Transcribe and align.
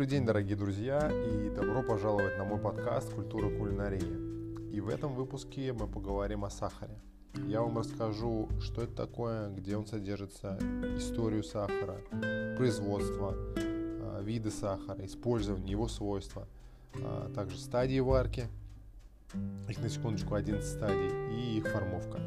Добрый 0.00 0.12
день, 0.12 0.24
дорогие 0.24 0.56
друзья, 0.56 1.12
и 1.12 1.50
добро 1.50 1.82
пожаловать 1.82 2.38
на 2.38 2.44
мой 2.44 2.58
подкаст 2.58 3.12
«Культура 3.12 3.50
кулинарии». 3.50 4.72
И 4.74 4.80
в 4.80 4.88
этом 4.88 5.14
выпуске 5.14 5.74
мы 5.74 5.86
поговорим 5.86 6.46
о 6.46 6.48
сахаре. 6.48 6.98
Я 7.46 7.60
вам 7.60 7.76
расскажу, 7.76 8.48
что 8.62 8.80
это 8.80 8.94
такое, 8.94 9.50
где 9.50 9.76
он 9.76 9.86
содержится, 9.86 10.58
историю 10.96 11.44
сахара, 11.44 11.98
производство, 12.56 13.34
а, 13.36 14.22
виды 14.22 14.50
сахара, 14.50 15.04
использование, 15.04 15.72
его 15.72 15.86
свойства, 15.86 16.48
а 16.94 17.30
также 17.34 17.58
стадии 17.58 18.00
варки, 18.00 18.48
их 19.68 19.82
на 19.82 19.90
секундочку 19.90 20.34
11 20.34 20.66
стадий, 20.66 21.10
и 21.30 21.58
их 21.58 21.68
формовка. 21.68 22.20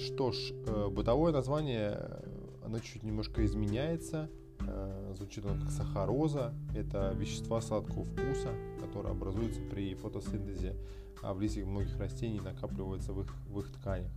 Что 0.00 0.32
ж, 0.32 0.38
э, 0.66 0.88
бытовое 0.88 1.30
название, 1.30 2.22
оно 2.64 2.78
чуть 2.78 3.02
немножко 3.02 3.44
изменяется. 3.44 4.30
Э, 4.66 5.14
звучит 5.16 5.44
оно 5.44 5.60
как 5.60 5.70
сахароза. 5.70 6.52
Это 6.74 7.12
вещества 7.16 7.60
сладкого 7.60 8.04
вкуса, 8.04 8.50
которые 8.80 9.12
образуются 9.12 9.60
при 9.62 9.94
фотосинтезе, 9.94 10.76
а 11.22 11.34
в 11.34 11.40
листьях 11.40 11.66
многих 11.66 11.98
растений 11.98 12.40
накапливаются 12.40 13.12
в 13.12 13.22
их, 13.22 13.34
в 13.48 13.60
их 13.60 13.70
тканях. 13.72 14.12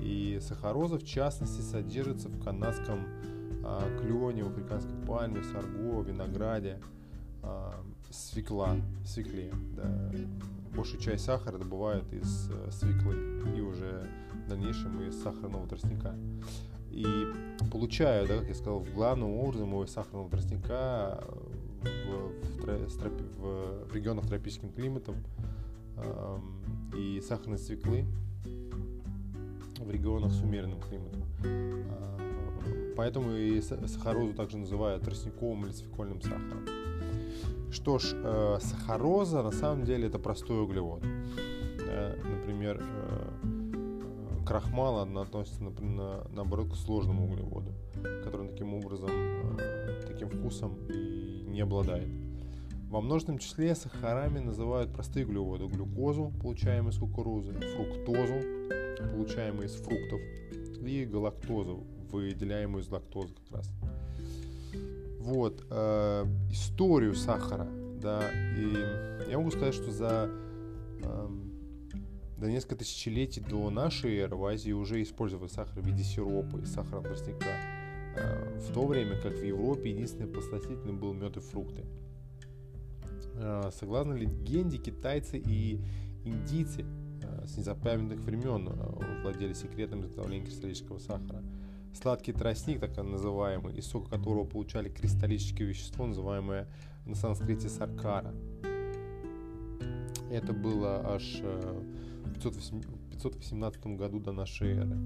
И 0.00 0.38
сахароза, 0.40 0.98
в 0.98 1.04
частности, 1.04 1.60
содержится 1.60 2.28
в 2.28 2.42
канадском 2.42 3.00
а, 3.64 3.82
клене, 3.98 4.44
в 4.44 4.48
африканской 4.48 4.96
пальме, 5.06 5.42
сарго, 5.44 6.00
винограде, 6.02 6.80
а, 7.42 7.74
свекла, 8.10 8.76
свекле. 9.04 9.52
Да. 9.76 10.12
Большую 10.74 11.00
часть 11.00 11.24
сахара 11.24 11.58
добывают 11.58 12.10
из 12.14 12.48
э, 12.50 12.70
свеклы 12.70 13.42
и 13.54 13.60
уже 13.60 14.08
в 14.46 14.48
дальнейшем 14.48 15.02
из 15.02 15.22
сахарного 15.22 15.66
тростника. 15.68 16.14
И 16.92 17.26
получаю, 17.70 18.28
да, 18.28 18.38
как 18.38 18.48
я 18.48 18.54
сказал, 18.54 18.80
главным 18.94 19.30
образом 19.30 19.70
его 19.70 19.86
сахарного 19.86 20.28
тростника 20.28 21.24
в, 21.80 22.62
в, 22.62 22.98
в, 23.38 23.88
в 23.88 23.94
регионах 23.94 24.26
тропическим 24.26 24.70
климатом 24.70 25.16
э, 25.96 26.38
и 26.96 27.20
сахарной 27.22 27.58
свеклы 27.58 28.04
в 29.78 29.90
регионах 29.90 30.32
с 30.32 30.40
умеренным 30.42 30.80
климатом. 30.80 31.22
Э, 31.44 32.94
поэтому 32.94 33.32
и 33.32 33.60
сахарозу 33.62 34.34
также 34.34 34.58
называют 34.58 35.02
тростниковым 35.02 35.64
или 35.64 35.72
свекольным 35.72 36.20
сахаром. 36.20 36.66
Что 37.70 37.98
ж, 37.98 38.12
э, 38.12 38.58
сахароза 38.60 39.42
на 39.42 39.50
самом 39.50 39.84
деле 39.84 40.08
это 40.08 40.18
простой 40.18 40.62
углевод. 40.62 41.02
Э, 41.88 42.16
например, 42.22 42.82
э, 44.42 44.46
крахмал 44.46 45.00
относится, 45.00 45.62
например, 45.62 46.26
наоборот, 46.30 46.72
к 46.72 46.76
сложному 46.76 47.26
углеводу, 47.26 47.72
который 48.24 48.48
таким 48.48 48.74
образом, 48.74 49.10
э, 49.10 50.04
таким 50.06 50.28
вкусом 50.28 50.76
и 50.88 51.44
не 51.48 51.60
обладает. 51.60 52.08
Во 52.90 53.00
множественном 53.00 53.38
числе 53.38 53.74
сахарами 53.74 54.38
называют 54.38 54.92
простые 54.92 55.24
углеводы. 55.24 55.66
Глюкозу, 55.66 56.32
получаемую 56.42 56.92
из 56.92 56.98
кукурузы, 56.98 57.52
фруктозу, 57.52 58.34
получаемую 59.12 59.66
из 59.66 59.74
фруктов, 59.76 60.20
и 60.86 61.04
галактозу, 61.06 61.84
выделяемую 62.10 62.82
из 62.82 62.88
лактозы 62.88 63.32
как 63.34 63.58
раз. 63.58 63.70
Вот, 65.20 65.64
э, 65.70 66.26
историю 66.50 67.14
сахара, 67.14 67.68
да, 68.00 68.28
и 68.58 69.30
я 69.30 69.38
могу 69.38 69.50
сказать, 69.52 69.74
что 69.74 69.90
за 69.90 70.28
до 72.42 72.50
несколько 72.50 72.74
тысячелетий 72.74 73.40
до 73.40 73.70
нашей 73.70 74.18
эры 74.18 74.34
в 74.34 74.44
Азии 74.44 74.72
уже 74.72 75.00
использовали 75.00 75.48
сахар 75.48 75.80
в 75.80 75.86
виде 75.86 76.02
сиропа 76.02 76.56
и 76.56 76.64
сахарного 76.64 77.04
тростника, 77.04 77.46
э, 78.16 78.58
в 78.58 78.72
то 78.74 78.84
время 78.84 79.16
как 79.16 79.32
в 79.32 79.44
Европе 79.44 79.90
единственный 79.90 80.26
посластительным 80.26 80.98
был 80.98 81.12
мед 81.12 81.36
и 81.36 81.40
фрукты. 81.40 81.84
Э, 83.36 83.70
согласно 83.72 84.14
легенде, 84.14 84.78
китайцы 84.78 85.38
и 85.38 85.80
индийцы 86.24 86.84
э, 87.22 87.46
с 87.46 87.56
незапамятных 87.56 88.18
времен 88.18 88.68
владели 89.22 89.52
секретом 89.52 90.00
изготовления 90.00 90.46
кристаллического 90.46 90.98
сахара. 90.98 91.44
Сладкий 91.94 92.32
тростник, 92.32 92.80
так 92.80 92.96
называемый, 92.96 93.76
из 93.76 93.86
сока 93.86 94.10
которого 94.10 94.44
получали 94.44 94.88
кристаллическое 94.88 95.68
вещество, 95.68 96.06
называемое 96.06 96.66
на 97.06 97.14
санскрите 97.14 97.68
саркара. 97.68 98.34
Это 100.28 100.52
было 100.52 101.14
аж 101.14 101.40
518 102.50 103.86
году 103.96 104.18
до 104.18 104.32
нашей 104.32 104.72
эры. 104.72 104.98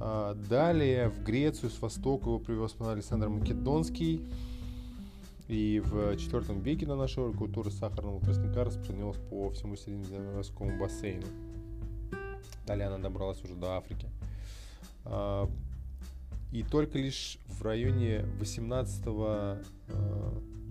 А, 0.00 0.34
далее 0.34 1.08
в 1.10 1.22
Грецию 1.22 1.70
с 1.70 1.80
востока 1.80 2.28
его 2.28 2.38
привез 2.38 2.74
Александр 2.80 3.28
Македонский. 3.28 4.20
И 5.48 5.80
в 5.84 6.14
IV 6.14 6.62
веке 6.62 6.86
до 6.86 6.96
нашей 6.96 7.24
эры 7.24 7.32
культура 7.32 7.70
сахарного 7.70 8.20
тростника 8.20 8.64
распространилась 8.64 9.18
по 9.30 9.50
всему 9.50 9.76
Средиземноморскому 9.76 10.78
бассейну. 10.78 11.26
Далее 12.66 12.88
она 12.88 12.98
добралась 12.98 13.42
уже 13.44 13.54
до 13.54 13.76
Африки. 13.76 14.08
А, 15.04 15.48
и 16.52 16.62
только 16.62 16.98
лишь 16.98 17.38
в 17.46 17.62
районе 17.62 18.24
18 18.38 19.04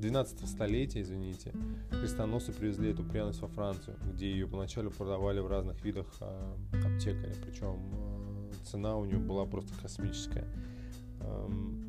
12 0.02 0.50
столетия, 0.50 1.02
извините, 1.02 1.54
крестоносцы 1.92 2.52
привезли 2.52 2.90
эту 2.90 3.04
пряность 3.04 3.40
во 3.40 3.48
Францию, 3.48 3.96
где 4.14 4.32
ее 4.32 4.48
поначалу 4.48 4.90
продавали 4.90 5.40
в 5.40 5.48
разных 5.48 5.84
видах 5.86 6.08
э, 6.20 6.56
аптекаря, 6.74 7.36
причем 7.46 7.78
э, 7.94 8.52
цена 8.66 8.98
у 8.98 9.06
нее 9.06 9.20
была 9.20 9.46
просто 9.46 9.74
космическая. 9.80 10.48
Эм, 11.22 11.86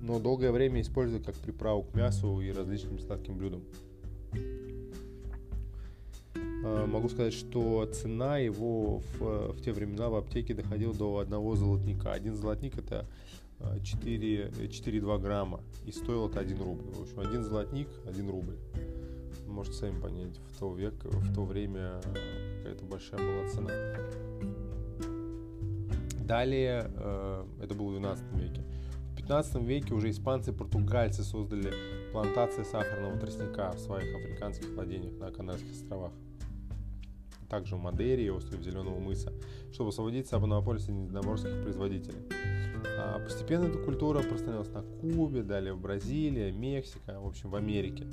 но 0.00 0.18
долгое 0.18 0.50
время 0.50 0.80
использовали 0.80 1.22
как 1.22 1.36
приправу 1.36 1.84
к 1.84 1.94
мясу 1.94 2.40
и 2.40 2.50
различным 2.50 2.98
сладким 2.98 3.38
блюдам. 3.38 3.62
Э, 6.64 6.86
могу 6.86 7.08
сказать, 7.08 7.34
что 7.34 7.86
цена 7.86 8.38
его 8.38 8.98
в, 8.98 9.52
в 9.52 9.62
те 9.62 9.72
времена 9.72 10.08
в 10.08 10.16
аптеке 10.16 10.54
доходила 10.54 10.92
до 10.92 11.18
одного 11.18 11.54
золотника. 11.54 12.12
Один 12.12 12.34
золотник 12.34 12.76
это 12.76 13.06
4,2 13.62 15.18
грамма. 15.18 15.60
И 15.84 15.92
стоил 15.92 16.28
это 16.28 16.40
1 16.40 16.60
рубль. 16.60 16.84
В 16.92 17.02
общем, 17.02 17.20
один 17.20 17.42
золотник, 17.44 17.88
1 18.06 18.30
рубль. 18.30 18.56
Можете 19.46 19.76
сами 19.76 20.00
понять, 20.00 20.38
в 20.38 20.58
то, 20.58 20.74
век, 20.74 20.94
в 21.04 21.34
то 21.34 21.44
время 21.44 22.00
какая-то 22.58 22.84
большая 22.84 23.20
была 23.20 23.48
цена. 23.48 23.70
Далее, 26.24 26.90
э, 26.96 27.44
это 27.62 27.74
было 27.74 27.88
в 27.88 27.92
12 27.92 28.24
веке. 28.34 28.62
В 29.12 29.16
15 29.16 29.62
веке 29.62 29.94
уже 29.94 30.10
испанцы 30.10 30.50
и 30.50 30.54
португальцы 30.54 31.22
создали 31.22 31.72
плантации 32.12 32.62
сахарного 32.62 33.18
тростника 33.18 33.72
в 33.72 33.78
своих 33.78 34.14
африканских 34.14 34.70
владениях 34.70 35.18
на 35.18 35.30
Канарских 35.30 35.72
островах. 35.72 36.12
Также 37.50 37.76
в 37.76 37.80
Мадейре 37.80 38.26
и 38.26 38.30
острове 38.30 38.62
Зеленого 38.62 38.98
мыса, 38.98 39.32
чтобы 39.72 39.90
освободиться 39.90 40.36
от 40.36 40.42
монополии 40.42 40.78
средиземноморских 40.78 41.62
производителей. 41.62 42.18
А 42.84 43.18
постепенно 43.18 43.66
эта 43.66 43.78
культура 43.78 44.20
распространилась 44.20 44.70
на 44.70 44.82
Кубе, 44.82 45.42
далее 45.42 45.72
в 45.74 45.80
Бразилии, 45.80 46.50
Мексика, 46.50 47.20
в 47.20 47.26
общем, 47.26 47.50
в 47.50 47.56
Америке. 47.56 48.06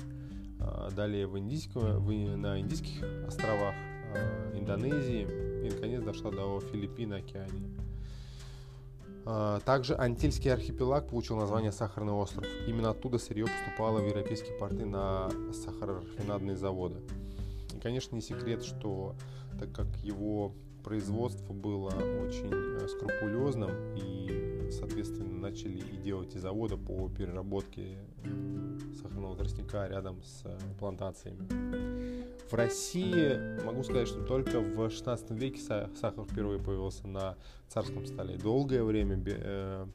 А 0.60 0.90
далее 0.90 1.26
в 1.26 1.38
индийском, 1.38 2.04
в, 2.04 2.36
на 2.36 2.60
Индийских 2.60 3.02
островах, 3.26 3.74
а, 4.14 4.58
Индонезии 4.58 5.26
и, 5.66 5.70
наконец, 5.70 6.02
дошла 6.02 6.30
до 6.30 6.60
Филиппин 6.60 7.14
Океании. 7.14 7.70
Также 9.64 9.94
Антильский 9.94 10.50
архипелаг 10.52 11.08
получил 11.08 11.36
название 11.36 11.72
Сахарный 11.72 12.14
остров. 12.14 12.44
Именно 12.66 12.90
оттуда 12.90 13.18
сырье 13.18 13.46
поступало 13.46 14.00
в 14.00 14.06
европейские 14.06 14.56
порты 14.58 14.86
на 14.86 15.30
сахарорафинадные 15.52 16.56
заводы. 16.56 16.96
И, 17.76 17.78
конечно, 17.78 18.16
не 18.16 18.22
секрет, 18.22 18.64
что 18.64 19.14
так 19.58 19.72
как 19.72 19.86
его 20.02 20.54
производство 20.82 21.52
было 21.52 21.88
очень 21.88 22.50
э, 22.50 22.88
скрупулезным 22.88 23.70
и 23.94 24.59
соответственно, 24.70 25.38
начали 25.38 25.78
и 25.78 25.96
делать 25.96 26.34
и 26.34 26.38
заводы 26.38 26.76
по 26.76 27.08
переработке 27.08 27.98
сахарного 29.00 29.36
тростника 29.36 29.86
рядом 29.86 30.22
с 30.22 30.42
э, 30.44 30.58
плантациями. 30.78 31.48
В 32.50 32.54
России 32.54 33.62
могу 33.64 33.82
сказать, 33.82 34.08
что 34.08 34.24
только 34.24 34.60
в 34.60 34.90
16 34.90 35.30
веке 35.32 35.60
сахар 35.60 36.24
впервые 36.24 36.60
появился 36.60 37.06
на 37.06 37.36
царском 37.68 38.06
столе. 38.06 38.36
Долгое 38.36 38.82
время 38.82 39.22
э, 39.26 39.86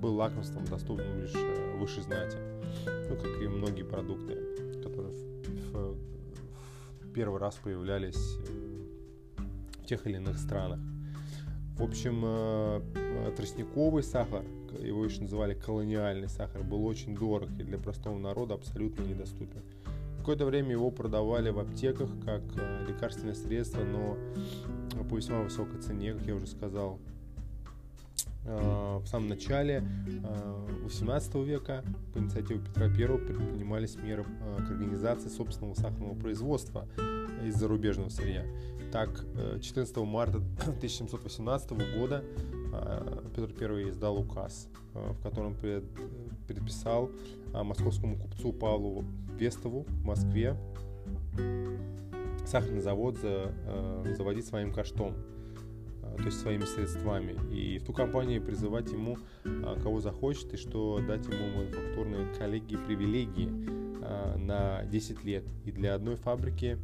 был 0.00 0.14
лакомством, 0.14 0.64
доступным 0.66 1.20
лишь 1.20 1.34
э, 1.34 1.76
высшей 1.78 2.02
знати, 2.02 2.36
ну, 3.08 3.16
как 3.16 3.42
и 3.42 3.48
многие 3.48 3.82
продукты, 3.82 4.34
которые 4.82 5.12
в, 5.12 5.72
в, 5.72 5.96
в 7.02 7.12
первый 7.12 7.40
раз 7.40 7.56
появлялись 7.56 8.38
в 9.78 9.86
тех 9.86 10.06
или 10.06 10.16
иных 10.16 10.38
странах. 10.38 10.80
В 11.76 11.82
общем, 11.82 12.22
э, 12.24 12.80
э, 12.94 13.32
тростниковый 13.36 14.02
сахар, 14.02 14.42
его 14.80 15.04
еще 15.04 15.20
называли 15.20 15.52
колониальный 15.52 16.28
сахар, 16.28 16.62
был 16.62 16.86
очень 16.86 17.14
дорог 17.14 17.50
и 17.58 17.62
для 17.64 17.76
простого 17.76 18.18
народа 18.18 18.54
абсолютно 18.54 19.02
недоступен. 19.02 19.62
Какое-то 20.18 20.46
время 20.46 20.70
его 20.70 20.90
продавали 20.90 21.50
в 21.50 21.58
аптеках 21.58 22.08
как 22.24 22.40
э, 22.56 22.86
лекарственное 22.88 23.34
средство, 23.34 23.82
но 23.84 24.16
по 25.04 25.16
весьма 25.16 25.42
высокой 25.42 25.78
цене, 25.82 26.14
как 26.14 26.22
я 26.22 26.34
уже 26.34 26.46
сказал. 26.46 26.98
В 28.46 29.06
самом 29.06 29.28
начале 29.28 29.82
18 30.84 31.34
века 31.36 31.84
по 32.14 32.18
инициативе 32.18 32.60
Петра 32.60 32.86
I 32.86 33.18
предпринимались 33.18 33.96
меры 33.96 34.24
к 34.24 34.70
организации 34.70 35.28
собственного 35.28 35.74
сахарного 35.74 36.14
производства 36.14 36.88
из 37.44 37.56
зарубежного 37.56 38.08
сырья. 38.08 38.44
Так, 38.92 39.24
14 39.60 39.96
марта 39.98 40.38
1718 40.66 41.70
года 41.98 42.24
Петр 43.34 43.72
I 43.72 43.90
издал 43.90 44.18
указ, 44.18 44.68
в 44.94 45.20
котором 45.22 45.54
предписал 46.46 47.10
московскому 47.52 48.16
купцу 48.16 48.52
Павлу 48.52 49.04
Вестову 49.38 49.82
в 49.82 50.04
Москве 50.04 50.56
сахарный 52.46 52.80
завод 52.80 53.16
за, 53.18 53.52
э, 53.66 54.14
заводить 54.16 54.46
своим 54.46 54.72
каштом, 54.72 55.14
э, 55.14 55.35
то 56.16 56.24
есть 56.24 56.40
своими 56.40 56.64
средствами. 56.64 57.34
И 57.52 57.78
в 57.78 57.84
ту 57.84 57.92
компанию 57.92 58.42
призывать 58.42 58.90
ему, 58.90 59.18
э, 59.44 59.76
кого 59.82 60.00
захочет, 60.00 60.54
и 60.54 60.56
что 60.56 61.00
дать 61.06 61.26
ему 61.26 61.58
мануфактурные 61.58 62.32
коллеги 62.38 62.76
привилегии 62.76 63.86
на 64.36 64.84
10 64.84 65.24
лет. 65.24 65.44
И 65.64 65.72
для 65.72 65.96
одной 65.96 66.14
фабрики 66.14 66.78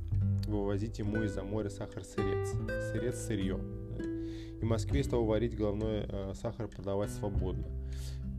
вывозить 0.48 0.98
ему 0.98 1.22
из-за 1.22 1.44
моря 1.44 1.70
сахар-сырец, 1.70 2.52
сырец-сырье. 2.90 3.60
И 4.60 4.64
в 4.64 4.68
Москве 4.68 5.04
стал 5.04 5.24
варить 5.24 5.56
головной 5.56 6.04
сахар 6.34 6.66
продавать 6.66 7.10
свободно. 7.10 7.64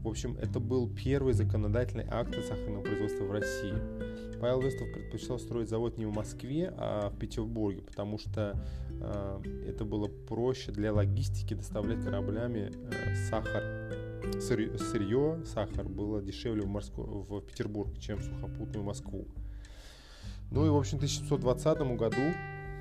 В 0.04 0.10
общем, 0.10 0.38
это 0.42 0.60
был 0.60 0.90
первый 0.90 1.34
законодательный 1.34 2.06
акт 2.10 2.36
сахарного 2.46 2.84
производства 2.84 3.24
в 3.24 3.32
России. 3.32 3.74
Павел 4.42 4.60
Вестов 4.60 4.92
предпочитал 4.92 5.40
строить 5.40 5.70
завод 5.70 5.98
не 5.98 6.06
в 6.06 6.14
Москве, 6.14 6.74
а 6.78 7.10
в 7.10 7.18
Петербурге, 7.18 7.82
потому 7.82 8.20
что 8.20 8.62
это 9.68 9.86
было 9.86 10.08
проще 10.08 10.72
для 10.72 10.94
логистики 10.94 11.54
доставлять 11.54 12.04
кораблями 12.04 12.72
э, 12.72 13.16
сахар. 13.30 13.64
Сырье, 14.40 15.44
сахар 15.46 15.88
было 15.88 16.22
дешевле 16.22 16.64
в, 16.64 16.68
Морско, 16.68 17.02
в 17.02 17.42
Петербург, 17.42 17.98
чем 18.00 18.22
сухопутную 18.22 18.84
Москву. 18.84 19.28
Ну 20.50 20.66
и, 20.66 20.70
в 20.70 20.76
общем, 20.76 20.98
в 20.98 21.02
1720 21.02 21.80
году, 21.98 22.22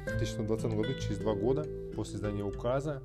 в 0.06 0.14
1720 0.14 0.66
году, 0.74 0.94
через 1.00 1.18
два 1.18 1.34
года 1.34 1.66
после 1.94 2.16
издания 2.16 2.44
указа, 2.44 3.02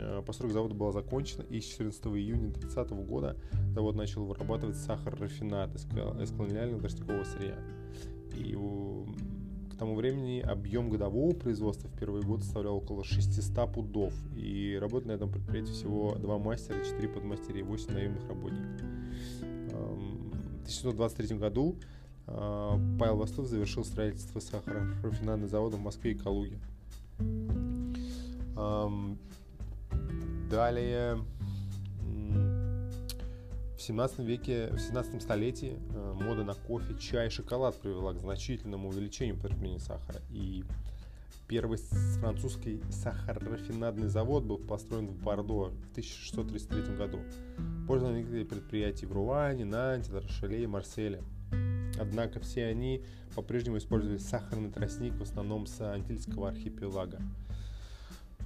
Э, 0.00 0.22
постройка 0.24 0.54
завода 0.54 0.74
была 0.74 0.92
закончена, 0.92 1.42
и 1.42 1.60
с 1.60 1.64
14 1.64 2.06
июня 2.06 2.52
30 2.52 2.90
года 2.90 3.36
завод 3.74 3.96
начал 3.96 4.24
вырабатывать 4.24 4.76
сахар-рафинат 4.76 5.74
из, 5.74 5.84
из 5.84 6.30
колониального 6.30 6.80
тростникового 6.80 7.24
сырья. 7.24 7.58
И 8.36 8.54
тому 9.80 9.94
времени 9.94 10.40
объем 10.40 10.90
годового 10.90 11.32
производства 11.32 11.88
в 11.88 11.98
первый 11.98 12.22
год 12.22 12.42
составлял 12.42 12.76
около 12.76 13.02
600 13.02 13.72
пудов. 13.72 14.12
И 14.36 14.76
работает 14.78 15.06
на 15.06 15.12
этом 15.12 15.32
предприятии 15.32 15.72
всего 15.72 16.14
два 16.16 16.38
мастера, 16.38 16.84
4 16.84 17.08
подмастера 17.08 17.58
и 17.58 17.62
8 17.62 17.90
наемных 17.90 18.28
работников. 18.28 18.86
В 19.70 20.70
1923 20.70 21.38
году 21.38 21.76
э, 22.26 22.78
Павел 22.98 23.16
Востов 23.16 23.46
завершил 23.46 23.82
строительство 23.84 24.38
сахарорафинадного 24.40 25.48
завода 25.48 25.78
в 25.78 25.80
Москве 25.80 26.12
и 26.12 26.14
Калуге. 26.14 26.58
Далее, 30.50 31.18
в 33.80 33.82
17 33.82 34.18
веке, 34.18 34.68
в 34.72 34.78
17 34.78 35.22
столетии 35.22 35.78
э, 35.94 36.12
мода 36.20 36.44
на 36.44 36.52
кофе, 36.52 36.94
чай 36.98 37.28
и 37.28 37.30
шоколад 37.30 37.80
привела 37.80 38.12
к 38.12 38.20
значительному 38.20 38.90
увеличению 38.90 39.38
потребления 39.38 39.78
сахара. 39.78 40.20
И 40.28 40.64
первый 41.48 41.78
французский 42.20 42.82
сахарорафинадный 42.90 44.08
завод 44.08 44.44
был 44.44 44.58
построен 44.58 45.06
в 45.06 45.14
Бордо 45.22 45.70
в 45.70 45.90
1633 45.92 46.94
году. 46.94 47.20
Позже 47.88 48.04
возникли 48.04 48.44
предприятия 48.44 49.06
в 49.06 49.12
Руане, 49.12 49.64
Нанте, 49.64 50.12
Рошеле 50.12 50.62
и 50.62 50.66
Марселе. 50.66 51.22
Однако 51.98 52.38
все 52.38 52.66
они 52.66 53.02
по-прежнему 53.34 53.78
использовали 53.78 54.18
сахарный 54.18 54.70
тростник 54.70 55.14
в 55.14 55.22
основном 55.22 55.66
с 55.66 55.80
Антильского 55.80 56.50
архипелага. 56.50 57.18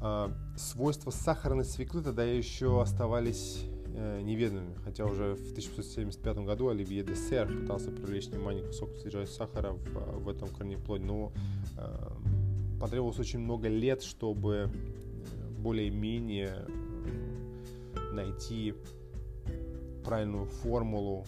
А, 0.01 0.33
свойства 0.57 1.11
сахарной 1.11 1.65
свеклы 1.65 2.03
тогда 2.03 2.23
еще 2.23 2.81
оставались 2.81 3.67
э, 3.94 4.20
неведомыми, 4.23 4.75
хотя 4.85 5.05
уже 5.06 5.35
в 5.35 5.50
1575 5.50 6.38
году 6.38 6.69
Оливье 6.69 7.02
де 7.02 7.14
Сер 7.14 7.46
пытался 7.46 7.91
привлечь 7.91 8.26
внимание 8.26 8.64
к 8.64 8.69
высокому 8.69 8.99
содержанию 8.99 9.29
сахара 9.29 9.73
в, 9.73 10.25
в 10.25 10.29
этом 10.29 10.49
корнеплоде, 10.49 11.05
но 11.05 11.32
э, 11.79 12.79
потребовалось 12.81 13.19
очень 13.19 13.38
много 13.38 13.69
лет, 13.69 14.02
чтобы 14.02 14.55
э, 14.55 15.50
более-менее 15.58 16.67
найти 18.12 18.75
правильную 20.05 20.46
формулу 20.46 21.25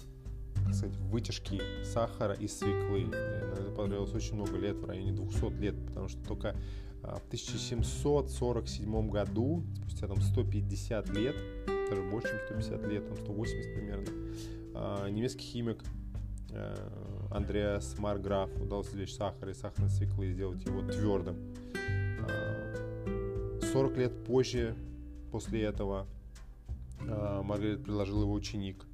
так 0.65 0.75
сказать, 0.75 0.97
вытяжки 0.97 1.61
сахара 1.85 2.35
из 2.35 2.59
свеклы. 2.59 3.09
Это 3.09 3.71
потребовалось 3.77 4.15
очень 4.15 4.35
много 4.35 4.57
лет, 4.59 4.77
в 4.77 4.85
районе 4.85 5.13
200 5.13 5.61
лет, 5.61 5.75
потому 5.87 6.09
что 6.09 6.21
только 6.27 6.57
в 7.03 7.27
1747 7.29 9.11
году, 9.11 9.63
спустя 9.83 10.09
там 10.09 10.21
150 10.21 11.09
лет, 11.11 11.37
даже 11.89 12.03
больше, 12.03 12.29
чем 12.49 12.61
150 12.61 12.87
лет, 12.89 13.09
там 13.09 13.17
180 13.17 13.75
примерно, 13.75 14.11
а, 14.75 15.09
немецкий 15.09 15.45
химик 15.45 15.83
э, 16.51 16.75
Андреас 17.31 17.99
Марграф 17.99 18.51
удалось 18.61 18.89
извлечь 18.89 19.15
сахар 19.15 19.51
из 19.51 19.59
сахарной 19.59 19.91
свеклы 19.91 20.27
и 20.27 20.33
сделать 20.33 20.65
его 20.65 20.83
твердым. 20.83 21.37
40 23.73 23.93
а, 23.93 24.01
лет 24.01 24.25
позже, 24.25 24.75
после 25.31 25.63
этого, 25.63 26.07
Маргарет 27.01 27.83
предложил 27.85 28.23
его 28.23 28.33
ученик. 28.33 28.85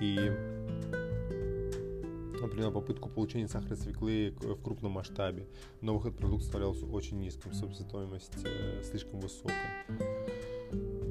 И 0.00 0.30
например, 2.52 2.70
попытку 2.70 3.08
получения 3.08 3.48
сахарной 3.48 3.76
свеклы 3.76 4.34
в 4.40 4.62
крупном 4.62 4.92
масштабе, 4.92 5.46
но 5.80 5.96
выход 5.96 6.16
продукта 6.16 6.46
ставлялся 6.46 6.86
очень 6.86 7.18
низким, 7.20 7.52
себестоимость 7.54 8.32
э, 8.44 8.82
слишком 8.84 9.20
высокой. 9.20 9.56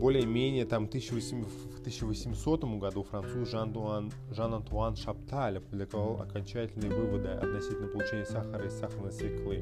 Более-менее 0.01 0.65
там 0.65 0.86
1800, 0.86 1.48
в 1.48 1.80
1800 1.81 2.63
году 2.80 3.03
француз 3.03 3.51
Жан-Антуан 3.51 4.12
Жан 4.31 4.95
Шапталь 4.95 5.59
опубликовал 5.59 6.19
окончательные 6.19 6.89
выводы 6.89 7.27
относительно 7.27 7.86
получения 7.86 8.25
сахара 8.25 8.65
из 8.65 8.74
сахарной 8.80 9.12
свеклы. 9.12 9.58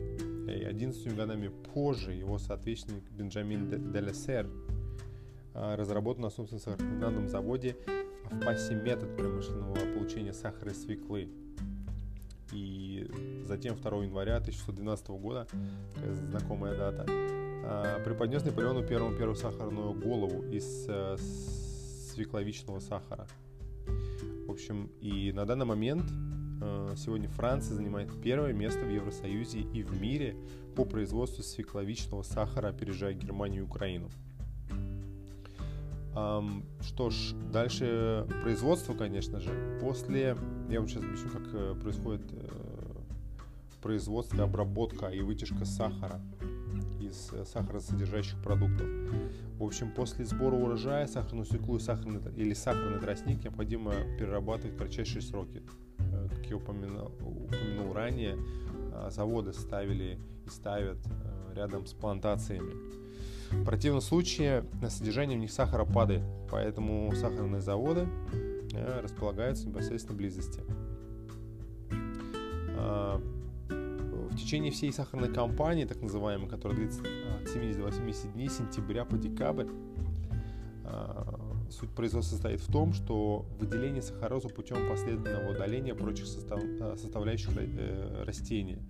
И 0.48 0.64
11 0.64 1.14
годами 1.14 1.50
позже 1.74 2.14
его 2.14 2.38
соответственник 2.38 3.04
Бенджамин 3.12 3.92
Делесер 3.92 4.48
а, 5.54 5.76
разработал 5.76 6.24
на 6.24 6.30
собственном 6.30 6.62
сахарном 6.62 7.28
заводе 7.28 7.76
в 8.32 8.40
ПАСе 8.40 8.76
метод 8.76 9.18
промышленного 9.18 9.76
получения 9.94 10.32
сахара 10.32 10.72
из 10.72 10.82
свеклы. 10.82 11.28
И 12.54 13.12
затем 13.44 13.76
2 13.76 14.06
января 14.06 14.38
1612 14.38 15.10
года, 15.10 15.48
знакомая 16.30 16.78
дата, 16.78 17.06
преподнес 18.06 18.44
Наполеону 18.46 18.84
первому 18.84 19.16
первую 19.16 19.36
сахарную 19.36 19.94
голову 19.94 20.44
из 20.44 20.86
э, 20.88 21.18
свекловичного 22.14 22.80
сахара. 22.80 23.28
В 24.48 24.52
общем, 24.52 24.90
и 25.02 25.32
на 25.32 25.46
данный 25.46 25.66
момент 25.66 26.04
э, 26.62 26.94
сегодня 26.98 27.30
Франция 27.30 27.76
занимает 27.76 28.10
первое 28.22 28.54
место 28.54 28.86
в 28.86 28.90
Евросоюзе 28.90 29.60
и 29.60 29.84
в 29.84 30.02
мире 30.02 30.36
по 30.76 30.86
производству 30.86 31.44
свекловичного 31.44 32.24
сахара, 32.24 32.70
опережая 32.70 33.14
Германию 33.14 33.64
и 33.64 33.66
Украину. 33.66 34.10
Что 36.12 37.12
ж, 37.12 37.34
дальше 37.54 38.28
производство, 38.42 38.94
конечно 38.94 39.40
же. 39.40 39.80
После, 39.80 40.36
я 40.70 40.80
вам 40.80 40.90
сейчас 40.90 41.04
объясню, 41.04 41.30
как 41.30 41.44
э, 41.54 41.76
происходит 41.82 42.22
производство, 43.82 44.44
обработка 44.44 45.08
и 45.08 45.22
вытяжка 45.22 45.66
сахара 45.66 46.20
из 47.00 47.32
э, 47.34 47.46
сахаросодержащих 47.46 48.42
продуктов. 48.42 48.88
В 49.58 49.64
общем, 49.64 49.92
после 49.92 50.26
сбора 50.26 50.56
урожая 50.56 51.08
сахарную 51.08 51.46
свеклу 51.46 51.78
и 51.78 51.80
сахарный, 51.80 52.22
или 52.36 52.54
сахарный 52.54 53.00
тростник 53.00 53.44
необходимо 53.44 53.94
перерабатывать 54.18 54.76
в 54.76 54.78
кратчайшие 54.78 55.22
сроки. 55.22 55.62
Как 55.98 56.46
я 56.46 56.56
упомянул, 56.56 57.12
упомянул 57.22 57.94
ранее, 57.94 58.38
заводы 59.10 59.54
ставили 59.54 60.18
и 60.46 60.50
ставят 60.50 60.98
рядом 61.54 61.86
с 61.86 61.94
плантациями. 61.94 62.74
В 63.52 63.64
противном 63.64 64.02
случае 64.02 64.64
содержание 64.90 65.38
в 65.38 65.42
них 65.42 65.52
сахара 65.52 65.86
падает, 65.86 66.24
поэтому 66.52 67.12
сахарные 67.16 67.62
заводы 67.62 68.08
э, 68.74 69.02
располагаются 69.02 69.66
в 69.66 69.70
непосредственной 69.70 70.18
близости. 70.18 70.62
А, 74.50 74.52
течение 74.52 74.72
всей 74.72 74.92
сахарной 74.92 75.32
кампании, 75.32 75.86
так 75.86 76.02
называемой, 76.02 76.50
которая 76.50 76.76
длится 76.76 77.02
от 77.02 77.48
70 77.48 77.78
до 77.78 77.84
80 77.84 78.34
дней, 78.34 78.50
сентября 78.50 79.06
по 79.06 79.16
декабрь, 79.16 79.68
а, 80.86 81.40
суть 81.70 81.92
производства 81.92 82.34
состоит 82.34 82.60
в 82.60 82.72
том, 82.72 82.94
что 82.94 83.46
выделение 83.60 84.02
сахарозы 84.02 84.50
путем 84.50 84.90
последовательного 84.90 85.52
удаления 85.52 85.94
прочих 85.94 86.26
э, 86.26 86.96
составляющих 86.98 87.52
э, 87.58 88.24
растения– 88.26 88.80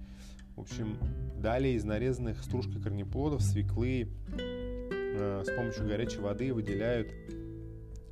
в 0.55 0.61
общем, 0.61 0.97
далее 1.37 1.75
из 1.75 1.85
нарезанных 1.85 2.43
стружкой 2.43 2.81
корнеплодов, 2.81 3.41
свеклы, 3.41 4.09
с 4.37 5.55
помощью 5.55 5.87
горячей 5.87 6.19
воды 6.19 6.53
выделяют 6.53 7.07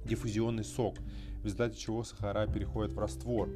диффузионный 0.05 0.63
сок, 0.63 0.95
в 1.41 1.43
результате 1.43 1.77
чего 1.77 2.05
сахара 2.05 2.47
переходят 2.47 2.93
в 2.93 2.99
раствор. 2.99 3.49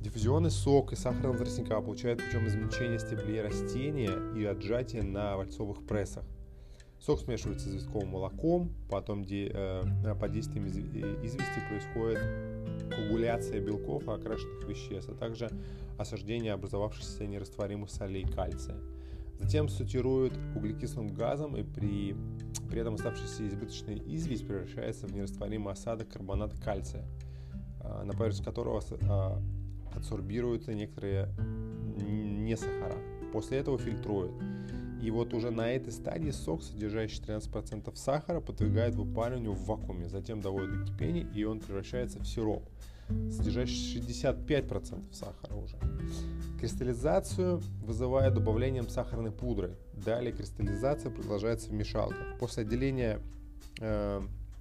Диффузионный 0.00 0.50
сок 0.50 0.94
из 0.94 1.00
сахарного 1.00 1.36
тростника 1.36 1.78
получают 1.82 2.24
путем 2.24 2.46
измельчения 2.46 2.98
стеблей 2.98 3.42
растения 3.42 4.10
и 4.34 4.42
отжатия 4.46 5.02
на 5.02 5.36
вальцовых 5.36 5.86
прессах. 5.86 6.24
Сок 6.98 7.20
смешивается 7.20 7.66
с 7.66 7.68
известковым 7.72 8.08
молоком, 8.08 8.72
потом 8.88 9.22
де, 9.26 9.50
э, 9.52 10.14
под 10.18 10.32
действием 10.32 10.64
э, 10.64 11.26
извести 11.26 11.60
происходит 11.68 12.18
коагуляция 12.90 13.60
белков 13.60 14.08
и 14.08 14.10
окрашенных 14.10 14.66
веществ, 14.66 15.10
а 15.10 15.14
также 15.14 15.50
осаждение 15.98 16.54
образовавшихся 16.54 17.26
нерастворимых 17.26 17.90
солей 17.90 18.24
кальция. 18.24 18.78
Затем 19.38 19.68
сутируют 19.68 20.32
углекислым 20.56 21.08
газом 21.08 21.58
и 21.58 21.62
при, 21.62 22.16
при 22.70 22.80
этом 22.80 22.94
оставшаяся 22.94 23.46
избыточная 23.46 23.96
известь 23.96 24.46
превращается 24.46 25.06
в 25.06 25.12
нерастворимый 25.12 25.74
осадок 25.74 26.08
карбоната 26.08 26.56
кальция, 26.56 27.04
э, 27.82 28.02
на 28.04 28.12
поверхность 28.14 28.44
которого 28.44 28.80
э, 28.80 29.59
адсорбируются 29.94 30.74
некоторые 30.74 31.28
не 31.98 32.56
сахара. 32.56 32.96
После 33.32 33.58
этого 33.58 33.78
фильтруют. 33.78 34.32
И 35.02 35.10
вот 35.10 35.32
уже 35.32 35.50
на 35.50 35.70
этой 35.70 35.92
стадии 35.92 36.30
сок, 36.30 36.62
содержащий 36.62 37.22
13% 37.22 37.94
сахара, 37.96 38.40
подвигает 38.40 38.94
выпариванию 38.94 39.52
в 39.52 39.64
вакууме, 39.64 40.08
затем 40.08 40.42
доводит 40.42 40.78
до 40.78 40.92
кипения, 40.92 41.26
и 41.34 41.44
он 41.44 41.60
превращается 41.60 42.18
в 42.18 42.26
сироп, 42.26 42.68
содержащий 43.30 43.98
65% 44.00 45.14
сахара 45.14 45.54
уже. 45.54 45.76
Кристаллизацию 46.58 47.62
вызывает 47.82 48.34
добавлением 48.34 48.88
сахарной 48.90 49.32
пудры. 49.32 49.78
Далее 49.94 50.32
кристаллизация 50.32 51.10
продолжается 51.10 51.70
в 51.70 51.72
мешалках. 51.72 52.38
После 52.38 52.64
отделения 52.64 53.20
э, 53.80 54.20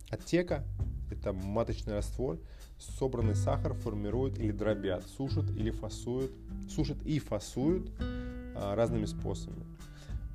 оттека, 0.10 0.64
это 1.12 1.34
маточный 1.34 1.96
раствор, 1.96 2.40
собранный 2.80 3.36
сахар 3.36 3.74
формируют 3.74 4.40
или 4.40 4.52
дробят, 4.52 5.06
сушат 5.08 5.50
или 5.52 5.70
фасуют, 5.70 6.32
сушат 6.70 6.98
и 7.06 7.20
фасуют 7.20 7.92
э, 8.00 8.74
разными 8.74 9.06
способами. 9.06 9.66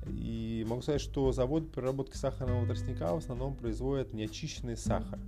И 0.07 0.63
могу 0.67 0.81
сказать, 0.83 1.01
что 1.01 1.31
завод 1.31 1.71
переработки 1.71 2.15
сахарного 2.15 2.65
тростника 2.65 3.13
в 3.13 3.17
основном 3.17 3.55
производит 3.55 4.13
неочищенный 4.13 4.77
сахар, 4.77 5.19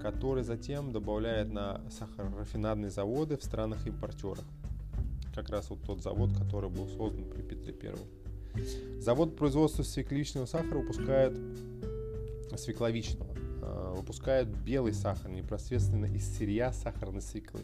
который 0.00 0.44
затем 0.44 0.92
добавляет 0.92 1.52
на 1.52 1.80
сахарорафинадные 1.90 2.90
заводы 2.90 3.36
в 3.36 3.42
странах-импортерах. 3.42 4.44
Как 5.34 5.50
раз 5.50 5.70
вот 5.70 5.82
тот 5.82 6.00
завод, 6.00 6.30
который 6.38 6.70
был 6.70 6.86
создан 6.88 7.24
при 7.24 7.42
Петре 7.42 7.72
Первом. 7.72 8.06
Завод 9.00 9.36
производства 9.36 9.82
свекловичного 9.82 10.46
сахара 10.46 10.78
выпускает 10.78 11.36
свекловичного, 12.56 13.33
а, 13.66 13.94
выпускает 13.94 14.48
белый 14.48 14.92
сахар 14.92 15.30
непосредственно 15.30 16.06
из 16.06 16.36
сырья 16.36 16.72
сахарной 16.72 17.22
свеклы. 17.22 17.62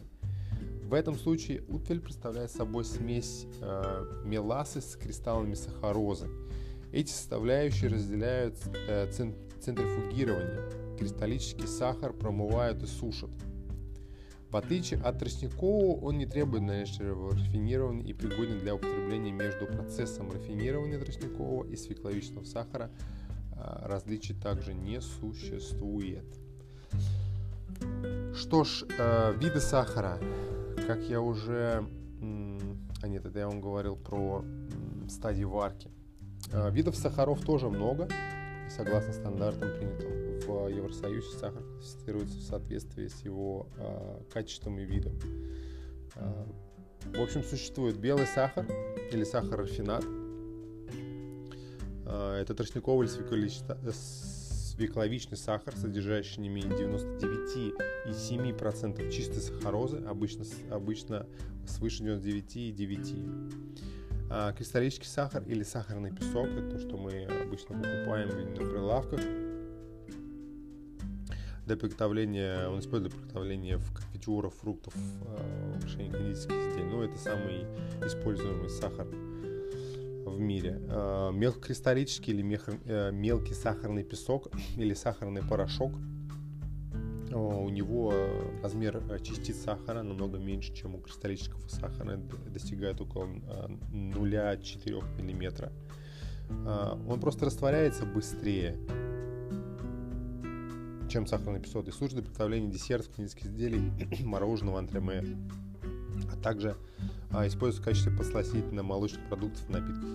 В 0.83 0.93
этом 0.93 1.15
случае 1.15 1.63
утвель 1.69 2.01
представляет 2.01 2.51
собой 2.51 2.83
смесь 2.83 3.45
э, 3.61 4.23
меласы 4.25 4.81
с 4.81 4.97
кристаллами 4.97 5.53
сахарозы. 5.53 6.27
Эти 6.91 7.09
составляющие 7.09 7.89
разделяют 7.89 8.57
э, 8.89 9.09
центрифугирование. 9.61 10.97
Кристаллический 10.99 11.67
сахар 11.67 12.11
промывают 12.11 12.83
и 12.83 12.87
сушат. 12.87 13.29
В 14.49 14.57
отличие 14.57 14.99
от 14.99 15.17
тростникового, 15.17 15.97
он 16.01 16.17
не 16.17 16.25
требует 16.25 16.67
дальнейшего 16.67 17.31
рафинирования 17.31 18.03
и 18.03 18.11
пригоден 18.11 18.59
для 18.59 18.75
употребления 18.75 19.31
между 19.31 19.65
процессом 19.67 20.29
рафинирования 20.29 20.99
тростникового 20.99 21.71
и 21.71 21.77
свекловичного 21.77 22.43
сахара. 22.43 22.91
Э, 23.61 23.87
различий 23.87 24.35
также 24.35 24.73
не 24.73 25.01
существует. 25.01 26.25
Что 28.35 28.63
ж, 28.63 28.85
э, 28.97 29.33
виды 29.37 29.59
сахара 29.59 30.19
как 30.87 31.03
я 31.03 31.21
уже... 31.21 31.85
А 33.01 33.07
нет, 33.07 33.25
это 33.25 33.39
я 33.39 33.47
вам 33.47 33.61
говорил 33.61 33.95
про 33.95 34.43
стадии 35.09 35.43
варки. 35.43 35.89
А, 36.51 36.69
видов 36.69 36.95
сахаров 36.95 37.41
тоже 37.45 37.69
много. 37.69 38.09
Согласно 38.69 39.13
стандартам, 39.13 39.69
принятым 39.77 40.39
в 40.41 40.67
Евросоюзе, 40.67 41.37
сахар 41.37 41.63
классифицируется 41.63 42.37
в 42.37 42.41
соответствии 42.41 43.07
с 43.07 43.21
его 43.21 43.67
качеством 44.33 44.79
и 44.79 44.85
видом. 44.85 45.13
В 46.15 47.21
общем, 47.21 47.43
существует 47.43 47.97
белый 47.97 48.27
сахар 48.27 48.65
или 49.11 49.23
сахар-рафинат. 49.23 50.03
Э, 52.11 52.39
это 52.41 52.53
тростниковый 52.53 53.07
или 53.07 53.49
свекловичный 53.91 55.37
сахар, 55.37 55.73
содержащий 55.75 56.41
не 56.41 56.49
менее 56.49 56.77
99,7% 58.05 59.09
чистой 59.11 59.39
сахарозы, 59.39 59.97
обычно, 60.05 60.43
обычно 60.69 61.25
свыше 61.65 62.03
99,9%. 62.03 63.53
А 64.29 64.53
кристаллический 64.53 65.07
сахар 65.07 65.43
или 65.43 65.63
сахарный 65.63 66.11
песок, 66.11 66.47
это 66.47 66.71
то, 66.71 66.79
что 66.79 66.97
мы 66.97 67.25
обычно 67.25 67.75
покупаем 67.75 68.29
на 68.29 68.55
прилавках, 68.55 69.19
для 71.65 71.77
приготовления, 71.77 72.67
он 72.67 72.79
использует 72.79 73.13
для 73.13 73.21
приготовления 73.21 73.77
в 73.77 73.93
конфитюрах, 73.93 74.53
фруктов, 74.53 74.93
э, 74.95 75.77
украшений 75.77 76.09
кондитерских 76.09 76.51
изделий. 76.51 76.89
Но 76.89 77.03
это 77.03 77.17
самый 77.17 77.65
используемый 78.05 78.69
сахар 78.69 79.07
в 80.25 80.39
мире. 80.39 80.81
Э, 80.89 81.31
мелкокристаллический 81.33 82.33
или 82.33 82.59
э, 82.85 83.11
мелкий 83.11 83.53
сахарный 83.53 84.03
песок 84.03 84.47
или 84.77 84.93
сахарный 84.93 85.41
порошок. 85.41 85.91
У 87.33 87.69
него 87.69 88.13
размер 88.61 89.01
частиц 89.21 89.55
сахара 89.63 90.03
намного 90.03 90.37
меньше, 90.37 90.73
чем 90.73 90.95
у 90.95 90.99
кристаллического 90.99 91.65
сахара, 91.69 92.17
достигает 92.47 92.99
около 92.99 93.23
0,4 93.23 95.21
мм. 95.21 95.71
Он 97.07 97.19
просто 97.21 97.45
растворяется 97.45 98.05
быстрее, 98.05 98.75
чем 101.11 101.27
сахарный 101.27 101.59
песок 101.59 101.87
и 101.87 101.91
служит 101.91 102.15
для 102.15 102.23
приготовления 102.23 102.69
десертов, 102.69 103.15
кондитерских 103.15 103.45
изделий, 103.47 103.91
мороженого, 104.23 104.79
антреме, 104.79 105.23
а 106.31 106.35
также 106.35 106.75
а, 107.31 107.47
используется 107.47 107.81
в 107.81 107.85
качестве 107.85 108.11
посластителя 108.11 108.83
молочных 108.83 109.25
продуктов 109.27 109.69
и 109.69 109.73
напитков. 109.73 110.09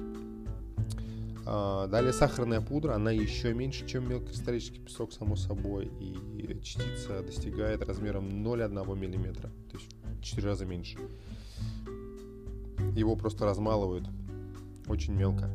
А, 1.47 1.87
далее 1.87 2.13
сахарная 2.13 2.61
пудра, 2.61 2.95
она 2.95 3.11
еще 3.11 3.55
меньше, 3.55 3.87
чем 3.87 4.09
мелкокристаллический 4.09 4.81
песок, 4.81 5.13
само 5.13 5.37
собой, 5.37 5.91
и 6.01 6.61
частица 6.63 7.23
достигает 7.23 7.83
размером 7.83 8.29
0,1 8.29 8.95
мм, 8.95 9.35
то 9.41 9.51
есть 9.73 9.89
в 10.03 10.23
4 10.23 10.49
раза 10.49 10.67
меньше. 10.67 10.99
Его 12.95 13.17
просто 13.17 13.45
размалывают 13.45 14.07
очень 14.89 15.15
мелко. 15.15 15.51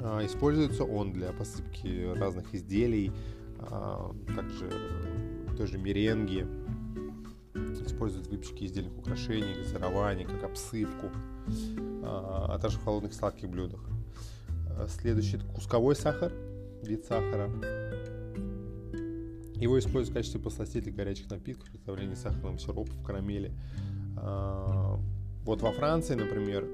А, 0.00 0.24
используется 0.24 0.84
он 0.84 1.12
для 1.12 1.32
посыпки 1.32 2.12
разных 2.14 2.54
изделий, 2.54 3.12
также 4.34 4.70
той 5.56 5.66
же 5.66 5.78
меренги, 5.78 6.46
используют 7.96 8.26
выпечки 8.26 8.64
изделий 8.64 8.90
украшений, 8.90 9.54
газирований, 9.54 10.24
как 10.24 10.44
обсыпку, 10.44 11.10
а, 12.02 12.46
а 12.50 12.58
также 12.58 12.78
в 12.78 12.84
холодных 12.84 13.14
сладких 13.14 13.48
блюдах. 13.48 13.80
А, 14.70 14.86
следующий 14.86 15.38
кусковой 15.38 15.96
сахар, 15.96 16.30
вид 16.82 17.06
сахара. 17.06 17.50
Его 19.54 19.78
используют 19.78 20.10
в 20.10 20.12
качестве 20.12 20.40
посластителя 20.40 20.92
горячих 20.92 21.30
напитков, 21.30 21.70
приготовления 21.70 22.16
сахарного 22.16 22.58
сиропа 22.58 22.92
в 22.92 23.02
карамели. 23.02 23.52
А, 24.18 25.00
вот 25.44 25.62
во 25.62 25.72
Франции, 25.72 26.14
например, 26.14 26.68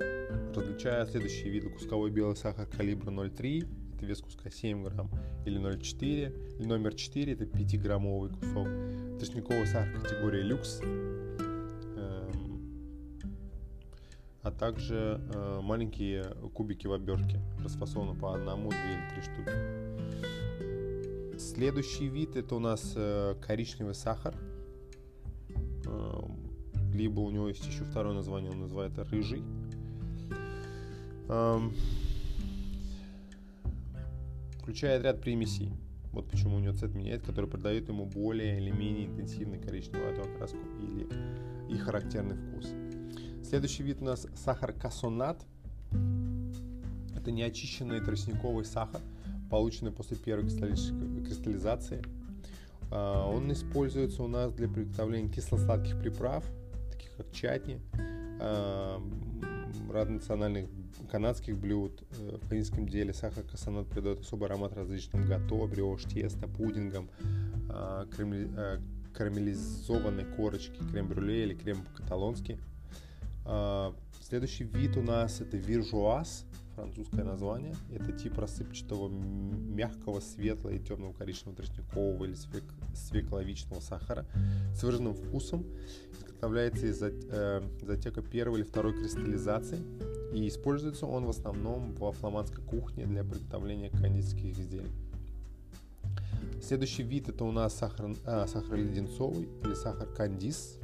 различают 0.56 1.10
следующие 1.10 1.50
виды. 1.50 1.68
Кусковой 1.68 2.10
белый 2.10 2.34
сахар 2.34 2.66
калибра 2.66 3.12
0,3, 3.12 3.94
это 3.94 4.06
вес 4.06 4.20
куска 4.20 4.50
7 4.50 4.82
грамм, 4.82 5.08
или 5.46 5.60
0,4, 5.60 6.58
или 6.58 6.66
номер 6.66 6.94
4, 6.94 7.32
это 7.32 7.44
5-граммовый 7.44 8.30
кусок. 8.30 8.66
Тростниковый 9.22 9.66
сахар 9.68 10.00
категории 10.00 10.42
люкс, 10.42 10.80
а 14.42 14.50
также 14.50 15.20
э, 15.32 15.60
маленькие 15.62 16.24
кубики 16.52 16.88
в 16.88 16.92
обертке, 16.92 17.38
расфасованы 17.62 18.18
по 18.18 18.34
одному, 18.34 18.70
две 18.70 18.80
или 18.80 19.08
три 19.10 19.22
штуки. 19.22 19.52
Следующий 21.38 22.08
вид 22.08 22.34
это 22.34 22.56
у 22.56 22.58
нас 22.58 22.94
э, 22.96 23.36
коричневый 23.40 23.94
сахар, 23.94 24.34
э, 25.86 26.20
либо 26.92 27.20
у 27.20 27.30
него 27.30 27.46
есть 27.46 27.64
еще 27.64 27.84
второе 27.84 28.14
название, 28.14 28.50
он 28.50 28.58
называется 28.58 29.04
рыжий. 29.04 29.44
Э, 31.28 31.60
включает 34.58 35.04
ряд 35.04 35.20
примесей. 35.20 35.70
Вот 36.12 36.28
почему 36.28 36.56
у 36.56 36.58
него 36.60 36.76
цвет 36.76 36.94
меняет, 36.94 37.22
который 37.22 37.48
придает 37.48 37.88
ему 37.88 38.04
более 38.04 38.58
или 38.58 38.70
менее 38.70 39.06
интенсивный 39.06 39.58
коричневую 39.58 40.12
окраску 40.12 40.58
или 40.80 41.08
и 41.72 41.78
характерный 41.78 42.36
вкус. 42.36 42.68
Следующий 43.42 43.82
вид 43.82 44.02
у 44.02 44.04
нас 44.04 44.26
сахар 44.34 44.72
кассонат. 44.72 45.42
Это 47.16 47.30
неочищенный 47.30 48.00
тростниковый 48.00 48.64
сахар, 48.64 49.00
полученный 49.50 49.92
после 49.92 50.16
первой 50.16 50.44
кристаллизации. 50.48 52.02
А, 52.90 53.26
он 53.26 53.50
используется 53.52 54.22
у 54.22 54.28
нас 54.28 54.52
для 54.52 54.68
приготовления 54.68 55.28
кисло-сладких 55.28 55.98
приправ, 56.00 56.44
таких 56.90 57.16
как 57.16 57.32
чатни, 57.32 57.80
а, 59.92 59.94
разных 59.94 60.22
национальных 60.22 60.66
канадских 61.10 61.56
блюд. 61.56 62.02
Э, 62.18 62.38
в 62.40 62.48
канадском 62.48 62.88
деле 62.88 63.12
сахар 63.12 63.44
кассанат 63.44 63.88
придает 63.88 64.20
особый 64.20 64.48
аромат 64.48 64.72
различным 64.72 65.26
гато, 65.26 65.66
бриош, 65.66 66.04
тесто, 66.04 66.48
пудингам, 66.48 67.08
а, 67.68 68.06
э, 68.18 68.78
карамелизованной 69.14 70.24
корочки, 70.36 70.80
крем-брюле 70.90 71.44
или 71.44 71.54
крем 71.54 71.84
по-каталонски. 71.84 72.58
Следующий 74.22 74.64
вид 74.64 74.96
у 74.96 75.02
нас 75.02 75.40
это 75.40 75.56
виржуаз 75.56 76.46
французское 76.74 77.24
название. 77.24 77.74
Это 77.92 78.12
тип 78.12 78.38
рассыпчатого 78.38 79.08
мягкого, 79.08 80.20
светлого 80.20 80.74
и 80.74 80.78
темного 80.78 81.12
коричневого 81.12 81.56
тростникового 81.56 82.24
или 82.24 82.34
свек, 82.34 82.64
свекловичного 82.94 83.80
сахара 83.80 84.26
с 84.74 84.82
выраженным 84.82 85.14
вкусом. 85.14 85.64
Изготовляется 86.18 86.86
из 86.86 87.02
э, 87.02 87.62
затека 87.82 88.22
первой 88.22 88.60
или 88.60 88.66
второй 88.66 88.94
кристаллизации. 88.94 89.80
И 90.34 90.48
используется 90.48 91.06
он 91.06 91.26
в 91.26 91.30
основном 91.30 91.94
во 91.94 92.12
фламандской 92.12 92.64
кухне 92.64 93.06
для 93.06 93.22
приготовления 93.22 93.90
кондитерских 93.90 94.58
изделий. 94.58 94.90
Следующий 96.62 97.02
вид 97.02 97.28
это 97.28 97.44
у 97.44 97.52
нас 97.52 97.74
сахар, 97.74 98.14
а, 98.24 98.46
сахар 98.46 98.76
леденцовый 98.76 99.48
или 99.62 99.74
сахар 99.74 100.06
кандис. 100.08 100.78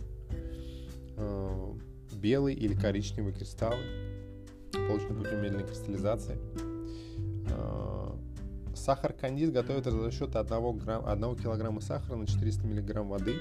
Э, 1.16 1.72
белый 2.12 2.54
или 2.54 2.74
коричневый 2.74 3.32
кристаллы 3.32 3.82
полученный 4.72 5.16
путем 5.16 5.42
медленной 5.42 5.66
кристаллизации. 5.66 6.38
А, 7.50 8.16
сахар 8.74 9.12
кандис 9.12 9.50
готовится 9.50 9.90
за 9.90 10.10
счет 10.10 10.36
1, 10.36 10.78
грамм, 10.78 11.06
1 11.06 11.36
килограмма 11.36 11.80
сахара 11.80 12.16
на 12.16 12.26
400 12.26 12.66
миллиграмм 12.66 13.08
воды. 13.08 13.34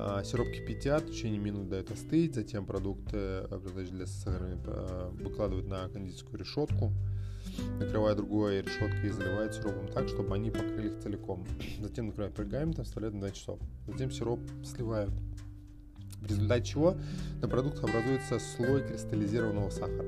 А, 0.00 0.22
сироп 0.22 0.48
кипятят, 0.48 1.02
в 1.04 1.12
течение 1.12 1.40
минут 1.40 1.68
дают 1.68 1.90
остыть, 1.90 2.34
затем 2.34 2.66
продукты, 2.66 3.42
предназначенные 3.50 3.96
для 3.96 4.06
сахара, 4.06 4.58
а, 4.66 5.10
выкладывают 5.10 5.66
на 5.66 5.88
кондитерскую 5.88 6.38
решетку, 6.38 6.92
накрывая 7.80 8.14
другой 8.14 8.62
решеткой 8.62 9.08
и 9.08 9.10
заливают 9.10 9.54
сиропом 9.54 9.88
так, 9.88 10.08
чтобы 10.08 10.34
они 10.34 10.50
покрыли 10.50 10.88
их 10.88 10.98
целиком. 11.00 11.44
Затем 11.80 12.06
накрывают 12.06 12.36
пергаментом, 12.36 12.84
вставляют 12.84 13.14
на 13.14 13.20
2 13.22 13.30
часов. 13.32 13.58
Затем 13.86 14.10
сироп 14.10 14.40
сливают 14.64 15.12
в 16.20 16.26
результате 16.26 16.64
чего 16.64 16.96
на 17.40 17.48
продуктах 17.48 17.84
образуется 17.84 18.38
слой 18.38 18.86
кристаллизированного 18.86 19.70
сахара. 19.70 20.06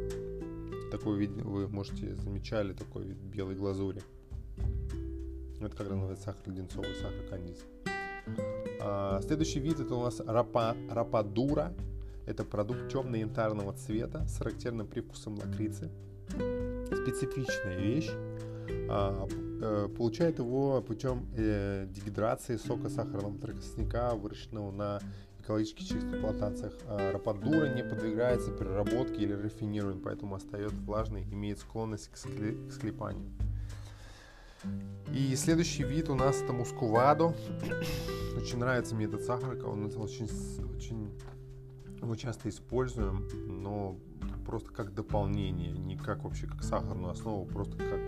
Такой 0.90 1.18
вид 1.18 1.30
вы 1.42 1.68
можете 1.68 2.16
замечали, 2.16 2.72
такой 2.72 3.04
вид 3.04 3.18
белой 3.18 3.54
глазури. 3.54 4.02
Это 5.60 5.76
как 5.76 5.90
называется 5.90 6.24
сахар 6.24 6.42
леденцовый, 6.46 6.94
сахар 6.94 7.22
кандис. 7.28 7.64
А, 8.80 9.20
следующий 9.22 9.60
вид 9.60 9.78
это 9.78 9.94
у 9.94 10.02
нас 10.02 10.20
рапа, 10.20 10.76
рападура. 10.90 11.74
Это 12.26 12.44
продукт 12.44 12.88
темно-янтарного 12.90 13.72
цвета 13.72 14.26
с 14.26 14.38
характерным 14.38 14.86
привкусом 14.86 15.36
лакрицы. 15.36 15.90
Специфичная 16.86 17.78
вещь. 17.78 18.10
А, 18.88 19.28
э, 19.62 19.88
получает 19.96 20.38
его 20.38 20.80
путем 20.82 21.28
э, 21.36 21.86
дегидрации 21.90 22.56
сока 22.56 22.88
сахарного 22.88 23.36
тростника, 23.38 24.14
выращенного 24.14 24.70
на 24.70 25.00
экологически 25.40 25.82
чистых 25.82 26.20
плантациях 26.20 26.74
а 26.86 27.12
рападура 27.12 27.74
не 27.74 27.82
подвергается 27.82 28.50
переработке 28.50 29.22
или 29.22 29.32
рафинированию, 29.32 30.02
поэтому 30.02 30.34
остается 30.34 30.76
влажной 30.76 31.22
и 31.22 31.34
имеет 31.34 31.58
склонность 31.58 32.08
к, 32.08 32.14
скле- 32.14 32.68
к 32.68 32.72
склепанию. 32.72 33.30
И 35.12 35.34
следующий 35.36 35.84
вид 35.84 36.10
у 36.10 36.14
нас 36.14 36.42
это 36.42 36.52
мускувадо. 36.52 37.34
очень 38.36 38.58
нравится 38.58 38.94
мне 38.94 39.06
этот 39.06 39.22
сахар, 39.22 39.56
он 39.66 39.86
очень, 39.96 40.28
очень 40.76 41.10
его 42.00 42.14
часто 42.14 42.48
используем, 42.48 43.28
но 43.46 43.96
просто 44.46 44.70
как 44.72 44.94
дополнение, 44.94 45.72
не 45.72 45.96
как 45.96 46.24
вообще 46.24 46.46
как 46.46 46.62
сахарную 46.62 47.12
основу, 47.12 47.46
просто 47.46 47.76
как 47.76 48.00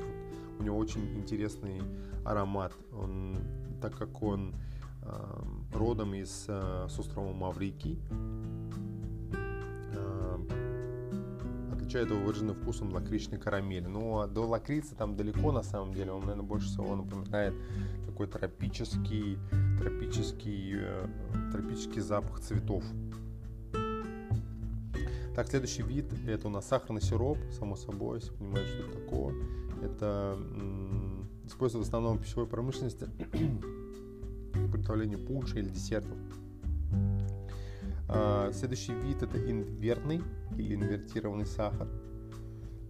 у 0.58 0.62
него 0.62 0.78
очень 0.78 1.16
интересный 1.16 1.82
аромат. 2.24 2.72
Он, 2.92 3.38
так 3.80 3.96
как 3.96 4.22
он 4.22 4.54
родом 5.74 6.14
из 6.14 6.44
э, 6.48 6.86
с 6.88 6.98
острова 6.98 7.32
Маврикий. 7.32 7.98
Эм, 9.94 10.48
отличает 11.72 12.10
его 12.10 12.20
выраженным 12.20 12.54
вкусом 12.54 12.92
лакричной 12.92 13.38
карамели. 13.38 13.86
Но 13.86 14.00
ну, 14.00 14.18
а 14.20 14.26
до 14.26 14.42
лакрицы 14.42 14.94
там 14.94 15.16
далеко 15.16 15.52
на 15.52 15.62
самом 15.62 15.92
деле. 15.94 16.12
Он, 16.12 16.20
наверное, 16.20 16.44
больше 16.44 16.68
всего 16.68 16.96
напоминает 16.96 17.54
такой 18.06 18.26
тропический, 18.26 19.38
тропический, 19.78 20.76
э, 20.76 21.06
тропический 21.52 22.00
запах 22.00 22.40
цветов. 22.40 22.84
Так, 25.34 25.48
следующий 25.48 25.82
вид 25.82 26.12
это 26.26 26.46
у 26.48 26.50
нас 26.50 26.68
сахарный 26.68 27.00
сироп, 27.00 27.38
само 27.58 27.74
собой, 27.74 28.18
если 28.18 28.34
понимаете, 28.34 28.68
что 28.68 28.82
это 28.82 28.98
такое. 28.98 29.34
Это 29.82 30.36
м- 30.38 31.26
используется 31.46 31.78
в 31.78 31.88
основном 31.88 32.18
в 32.18 32.22
пищевой 32.22 32.46
промышленности 32.46 33.08
приготовлению 34.72 35.18
пунша 35.24 35.58
или 35.58 35.68
десертов. 35.68 36.18
А, 38.08 38.50
следующий 38.52 38.92
вид 38.94 39.22
это 39.22 39.38
инвертный 39.38 40.22
или 40.56 40.74
инвертированный 40.74 41.46
сахар. 41.46 41.88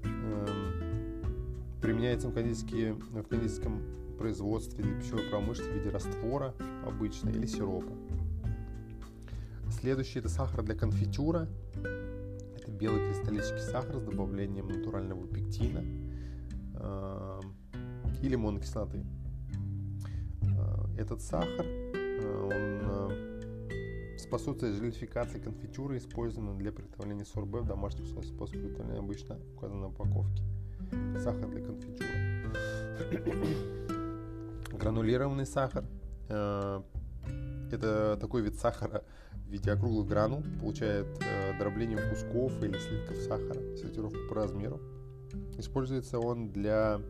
Эм, 0.04 1.80
применяется 1.80 2.28
в, 2.28 2.32
в 2.32 3.22
кондитерском 3.28 3.82
производстве 4.18 4.84
для 4.84 4.94
пищевой 4.98 5.22
промышленности 5.30 5.72
в 5.72 5.76
виде 5.78 5.90
раствора 5.90 6.54
обычно 6.86 7.30
или 7.30 7.46
сиропа. 7.46 7.92
Следующий 9.70 10.18
это 10.18 10.28
сахар 10.28 10.62
для 10.62 10.74
конфитюра. 10.74 11.48
Это 12.56 12.70
белый 12.70 13.08
кристаллический 13.08 13.60
сахар 13.60 13.96
с 13.96 14.02
добавлением 14.02 14.68
натурального 14.68 15.26
пектина 15.26 15.84
э, 16.74 17.40
и 18.22 18.28
лимонной 18.28 18.60
кислоты. 18.60 19.04
Этот 20.96 21.22
сахар, 21.22 21.64
э, 21.64 22.42
он 22.44 23.10
э, 23.70 24.18
способствует 24.18 24.74
желификации 24.74 25.38
конфитюры, 25.38 25.96
используемой 25.96 26.56
для 26.58 26.70
приготовления 26.70 27.24
сорбе 27.24 27.60
в 27.60 27.66
домашних 27.66 28.04
условиях. 28.04 28.34
Способ 28.34 28.60
приготовления 28.60 28.98
обычно 28.98 29.38
указан 29.56 29.80
на 29.80 29.88
упаковке. 29.88 30.42
Сахар 31.18 31.48
для 31.48 31.64
конфитюры. 31.64 32.08
Гранулированный 34.78 35.46
сахар. 35.46 35.84
Э, 36.28 36.82
это 37.70 38.18
такой 38.20 38.42
вид 38.42 38.58
сахара 38.58 39.02
в 39.32 39.50
виде 39.50 39.70
округлых 39.70 40.06
гранул. 40.06 40.42
Получает 40.60 41.06
дробление 41.58 41.98
кусков 42.10 42.62
или 42.62 42.76
слитков 42.78 43.16
сахара, 43.16 43.76
сортировку 43.76 44.18
по 44.28 44.34
размеру. 44.34 44.78
Используется 45.56 46.18
он 46.18 46.50
для 46.50 47.00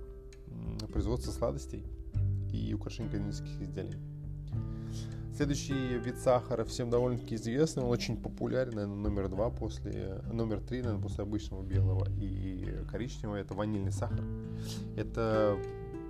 производства 0.92 1.32
сладостей 1.32 1.84
и 2.52 2.74
украшений 2.74 3.10
кондитерских 3.10 3.60
изделий. 3.60 3.98
Следующий 5.34 5.98
вид 5.98 6.18
сахара 6.18 6.64
всем 6.64 6.90
довольно-таки 6.90 7.36
известный, 7.36 7.82
он 7.82 7.90
очень 7.90 8.16
популярен, 8.16 8.74
наверное, 8.74 8.96
номер 8.96 9.28
два 9.28 9.48
после, 9.48 10.22
номер 10.30 10.60
три, 10.60 10.82
наверное, 10.82 11.02
после 11.02 11.22
обычного 11.22 11.62
белого 11.62 12.06
и 12.20 12.84
коричневого, 12.90 13.36
это 13.36 13.54
ванильный 13.54 13.92
сахар. 13.92 14.24
Это, 14.94 15.58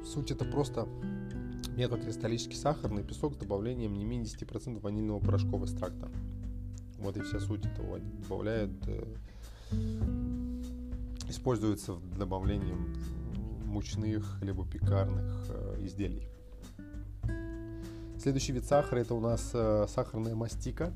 суть 0.04 0.32
это 0.32 0.44
просто 0.44 0.88
металлокристаллический 1.76 2.56
сахарный 2.56 3.04
песок 3.04 3.34
с 3.34 3.36
добавлением 3.36 3.94
не 3.94 4.04
менее 4.04 4.26
10% 4.26 4.80
ванильного 4.80 5.20
порошкового 5.20 5.66
экстракта. 5.66 6.10
Вот 6.98 7.16
и 7.16 7.22
вся 7.22 7.38
суть 7.40 7.64
этого. 7.64 8.00
Добавляют, 8.00 8.72
э, 8.88 9.04
используется 11.28 11.94
для 11.94 12.18
добавления 12.18 12.76
мучных 13.64 14.40
либо 14.42 14.66
пекарных 14.66 15.46
э, 15.48 15.76
изделий. 15.80 16.31
Следующий 18.22 18.52
вид 18.52 18.64
сахара 18.64 19.00
это 19.00 19.14
у 19.14 19.20
нас 19.20 19.50
э, 19.52 19.86
сахарная 19.88 20.36
мастика. 20.36 20.92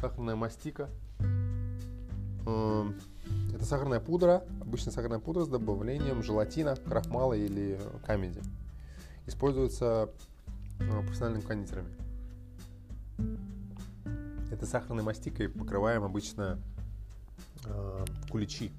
Сахарная 0.00 0.34
мастика. 0.34 0.88
Э, 2.44 2.84
это 3.54 3.64
сахарная 3.64 4.00
пудра, 4.00 4.42
обычная 4.60 4.92
сахарная 4.92 5.20
пудра 5.20 5.44
с 5.44 5.48
добавлением 5.48 6.24
желатина, 6.24 6.74
крахмала 6.74 7.34
или 7.34 7.78
камеди. 8.04 8.42
Используется 9.26 10.10
э, 10.80 11.00
профессиональными 11.02 11.42
кондитерами. 11.42 11.94
Это 14.50 14.66
сахарной 14.66 15.04
мастикой 15.04 15.48
покрываем 15.48 16.02
обычно 16.02 16.58
э, 17.66 18.04
куличи, 18.30 18.72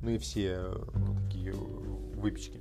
ну 0.00 0.08
и 0.12 0.16
все 0.16 0.60
э, 0.60 0.84
ну, 0.94 1.14
такие 1.26 1.52
выпечки. 1.52 2.58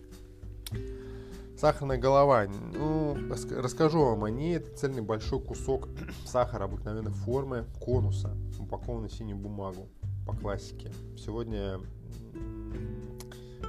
Сахарная 1.62 2.00
голова. 2.00 2.48
Ну, 2.74 3.16
расскажу 3.30 4.04
вам 4.04 4.24
о 4.24 4.32
ней. 4.32 4.56
Это 4.56 4.76
цельный 4.76 5.04
большой 5.04 5.40
кусок 5.40 5.90
сахара 6.26 6.64
обыкновенной 6.64 7.12
формы 7.12 7.66
конуса, 7.80 8.36
упакованный 8.58 9.10
в 9.10 9.14
синюю 9.14 9.38
бумагу 9.38 9.88
по 10.26 10.34
классике. 10.34 10.92
Сегодня 11.16 11.80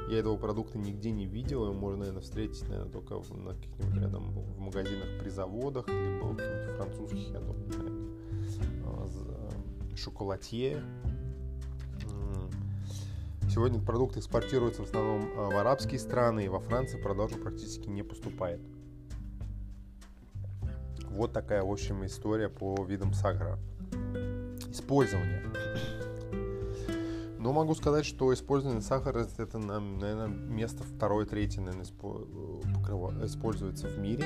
Я 0.09 0.20
этого 0.20 0.38
продукта 0.38 0.78
нигде 0.78 1.11
не 1.11 1.26
видел, 1.26 1.64
его 1.64 1.74
можно, 1.74 1.98
наверное, 1.98 2.22
встретить, 2.22 2.66
наверное, 2.66 2.90
только 2.90 3.20
в, 3.20 3.37
на 3.37 3.55
каких-нибудь 3.55 4.00
рядом 4.00 4.31
в 4.31 4.59
магазинах 4.59 5.09
при 5.20 5.28
заводах, 5.28 5.87
либо 5.88 6.33
в 6.33 6.76
французских, 6.78 7.28
я 7.31 7.40
думаю, 7.40 8.16
а, 8.87 9.07
шоколадье. 9.96 10.83
Сегодня 13.52 13.78
продукт 13.78 14.16
экспортируется 14.16 14.80
в 14.80 14.86
основном 14.86 15.30
а, 15.36 15.50
в 15.50 15.56
арабские 15.58 16.00
страны, 16.00 16.46
и 16.46 16.48
во 16.48 16.58
Франции 16.58 16.96
продажу 16.98 17.36
практически 17.36 17.86
не 17.86 18.02
поступает. 18.02 18.62
Вот 21.10 21.34
такая, 21.34 21.62
в 21.62 21.70
общем, 21.70 22.02
история 22.06 22.48
по 22.48 22.82
видам 22.82 23.12
сахара. 23.12 23.58
Использование. 24.70 25.42
Но 27.38 27.52
могу 27.52 27.74
сказать, 27.74 28.06
что 28.06 28.32
использование 28.32 28.80
сахара 28.80 29.28
это, 29.36 29.58
наверное, 29.58 30.28
место 30.28 30.82
второе, 30.82 31.26
третье, 31.26 31.60
наверное, 31.60 31.84
используется 33.26 33.86
в 33.86 33.98
мире 33.98 34.24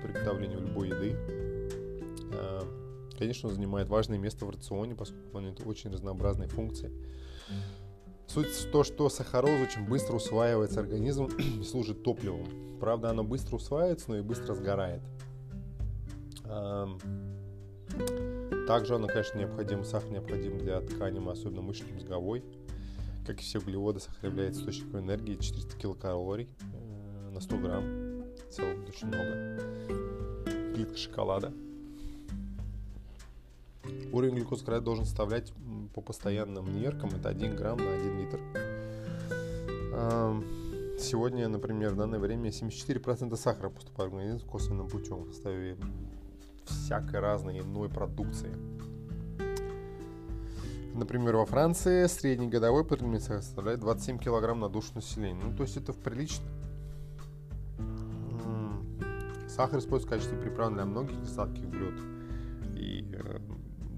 при 0.00 0.12
приготовлении 0.12 0.54
любой 0.54 0.90
еды. 0.90 1.16
А, 2.34 2.62
конечно, 3.18 3.48
он 3.48 3.56
занимает 3.56 3.88
важное 3.88 4.18
место 4.18 4.46
в 4.46 4.50
рационе, 4.50 4.94
поскольку 4.94 5.40
имеет 5.40 5.66
очень 5.66 5.90
разнообразные 5.90 6.48
функции. 6.48 6.92
Суть 8.32 8.46
в 8.46 8.70
том, 8.70 8.84
что 8.84 9.08
сахароз 9.08 9.50
очень 9.60 9.84
быстро 9.88 10.14
усваивается 10.14 10.78
организмом 10.78 11.30
и 11.60 11.64
служит 11.64 12.04
топливом. 12.04 12.46
Правда, 12.78 13.10
оно 13.10 13.24
быстро 13.24 13.56
усваивается, 13.56 14.04
но 14.08 14.18
и 14.18 14.22
быстро 14.22 14.54
сгорает. 14.54 15.00
Также 18.68 18.94
оно, 18.94 19.08
конечно, 19.08 19.36
необходим, 19.36 19.84
сахар 19.84 20.10
необходим 20.10 20.58
для 20.58 20.80
ткани, 20.80 21.18
особенно 21.28 21.62
мышечно-мозговой. 21.62 22.44
Как 23.26 23.40
и 23.40 23.42
все 23.42 23.58
углеводы, 23.58 23.98
сахар 23.98 24.26
является 24.26 24.60
источником 24.60 25.00
энергии 25.00 25.34
400 25.34 25.76
килокалорий 25.76 26.48
э, 26.72 27.30
на 27.30 27.40
100 27.40 27.56
грамм. 27.58 27.84
В 28.48 28.52
целом 28.52 28.84
очень 28.88 29.08
много. 29.08 30.72
Плитка 30.74 30.96
шоколада. 30.96 31.52
Уровень 34.12 34.36
глюкозы 34.36 34.80
должен 34.80 35.04
составлять 35.04 35.52
по 35.94 36.00
постоянным 36.00 36.74
меркам 36.80 37.10
это 37.10 37.28
1 37.28 37.56
грамм 37.56 37.78
на 37.78 37.92
1 37.92 38.18
литр. 38.18 38.40
Сегодня, 40.98 41.48
например, 41.48 41.94
в 41.94 41.96
данное 41.96 42.18
время 42.18 42.50
74% 42.50 43.34
сахара 43.36 43.70
поступает 43.70 44.12
в 44.12 44.16
организм 44.16 44.46
косвенным 44.46 44.88
путем 44.88 45.24
в 45.24 45.32
составе 45.32 45.78
всякой 46.66 47.20
разной 47.20 47.60
иной 47.60 47.88
продукции. 47.88 48.54
Например, 50.94 51.36
во 51.36 51.46
Франции 51.46 52.06
средний 52.06 52.48
годовой 52.48 52.84
потребитель 52.84 53.40
составляет 53.40 53.80
27 53.80 54.18
килограмм 54.18 54.60
на 54.60 54.68
душу 54.68 54.90
населения. 54.94 55.40
Ну, 55.42 55.56
то 55.56 55.62
есть 55.62 55.76
это 55.76 55.92
прилично. 55.92 56.44
Сахар 59.48 59.78
используется 59.78 60.06
в 60.06 60.10
качестве 60.10 60.38
приправы 60.38 60.74
для 60.74 60.84
многих 60.84 61.16
несладких 61.18 61.64
блюд 61.66 61.94
и 62.76 63.04
э, 63.12 63.38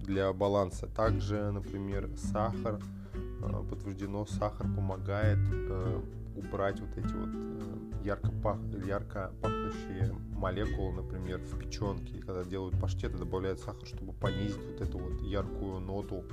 для 0.03 0.33
баланса. 0.33 0.87
Также, 0.87 1.51
например, 1.51 2.09
сахар, 2.17 2.81
э, 3.15 3.65
подтверждено, 3.69 4.27
сахар 4.27 4.67
помогает 4.67 5.39
э, 5.51 6.01
убрать 6.37 6.81
вот 6.81 6.97
эти 6.97 7.13
вот 7.13 8.05
ярко, 8.05 8.31
пах, 8.43 8.59
ярко 8.87 9.33
пахнущие 9.41 10.13
молекулы, 10.35 10.93
например, 10.93 11.39
в 11.39 11.59
печенке, 11.59 12.21
когда 12.21 12.45
делают 12.45 12.79
паштеты, 12.81 13.19
добавляют 13.19 13.61
сахар, 13.61 13.87
чтобы 13.87 14.13
понизить 14.13 14.65
вот 14.65 14.81
эту 14.81 14.99
вот 14.99 15.21
яркую 15.23 15.81
ноту 15.81 16.25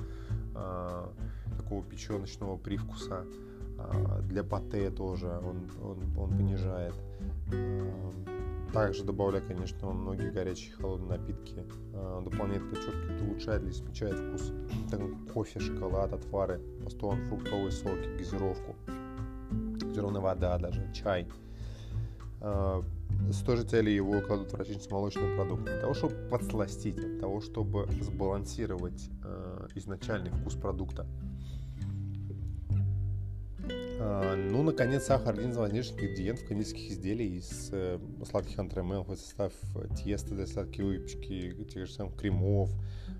э, 0.54 1.06
такого 1.56 1.84
печеночного 1.84 2.56
привкуса. 2.56 3.24
Э, 3.78 4.20
для 4.22 4.42
пате 4.42 4.90
тоже 4.90 5.28
он, 5.28 5.70
он, 5.82 6.18
он 6.18 6.30
понижает. 6.30 6.94
Э, 7.52 8.10
также 8.72 9.04
добавляя, 9.04 9.42
конечно, 9.42 9.90
многие 9.90 10.30
горячие 10.30 10.70
и 10.70 10.80
холодные 10.80 11.18
напитки, 11.18 11.64
э, 11.92 12.22
дополняет, 12.24 12.68
подчеркивает, 12.70 13.22
улучшает 13.22 13.62
или 13.62 13.72
смягчает 13.72 14.18
вкус. 14.18 14.52
Так, 14.90 15.00
кофе, 15.32 15.60
шоколад, 15.60 16.12
отвары, 16.12 16.60
бастон, 16.82 17.24
фруктовые 17.26 17.72
соки, 17.72 18.16
газировку, 18.16 18.76
газированная 19.80 20.20
вода 20.20 20.58
даже, 20.58 20.90
чай– 20.92 21.26
а, 22.40 22.82
с 23.30 23.42
той 23.42 23.56
же 23.58 23.64
целью 23.64 23.94
его 23.94 24.20
кладут 24.20 24.52
в 24.52 24.56
различные 24.56 24.84
с 24.84 24.90
молочным 24.90 25.36
продуктом. 25.36 25.66
Для 25.66 25.80
того, 25.80 25.94
чтобы 25.94 26.14
подсластить, 26.30 26.96
для 26.96 27.18
того, 27.20 27.40
чтобы 27.40 27.86
сбалансировать 28.00 29.10
э, 29.22 29.68
изначальный 29.74 30.30
вкус 30.30 30.54
продукта. 30.54 31.06
Э, 34.00 34.34
ну, 34.34 34.62
наконец, 34.62 35.04
сахар 35.04 35.34
один 35.34 35.50
из 35.50 35.56
важнейших 35.58 35.92
ингредиентов 36.02 36.46
кондитерских 36.46 36.90
изделий 36.90 37.36
из 37.36 37.68
э, 37.70 37.98
сладких 38.28 38.58
антремен, 38.58 39.02
в 39.02 39.14
состав 39.14 39.52
теста 40.02 40.34
для 40.34 40.46
сладкой 40.46 40.86
выпечки, 40.86 41.54
тех 41.64 41.86
же 41.86 41.92
самых 41.92 42.16
кремов, 42.16 42.70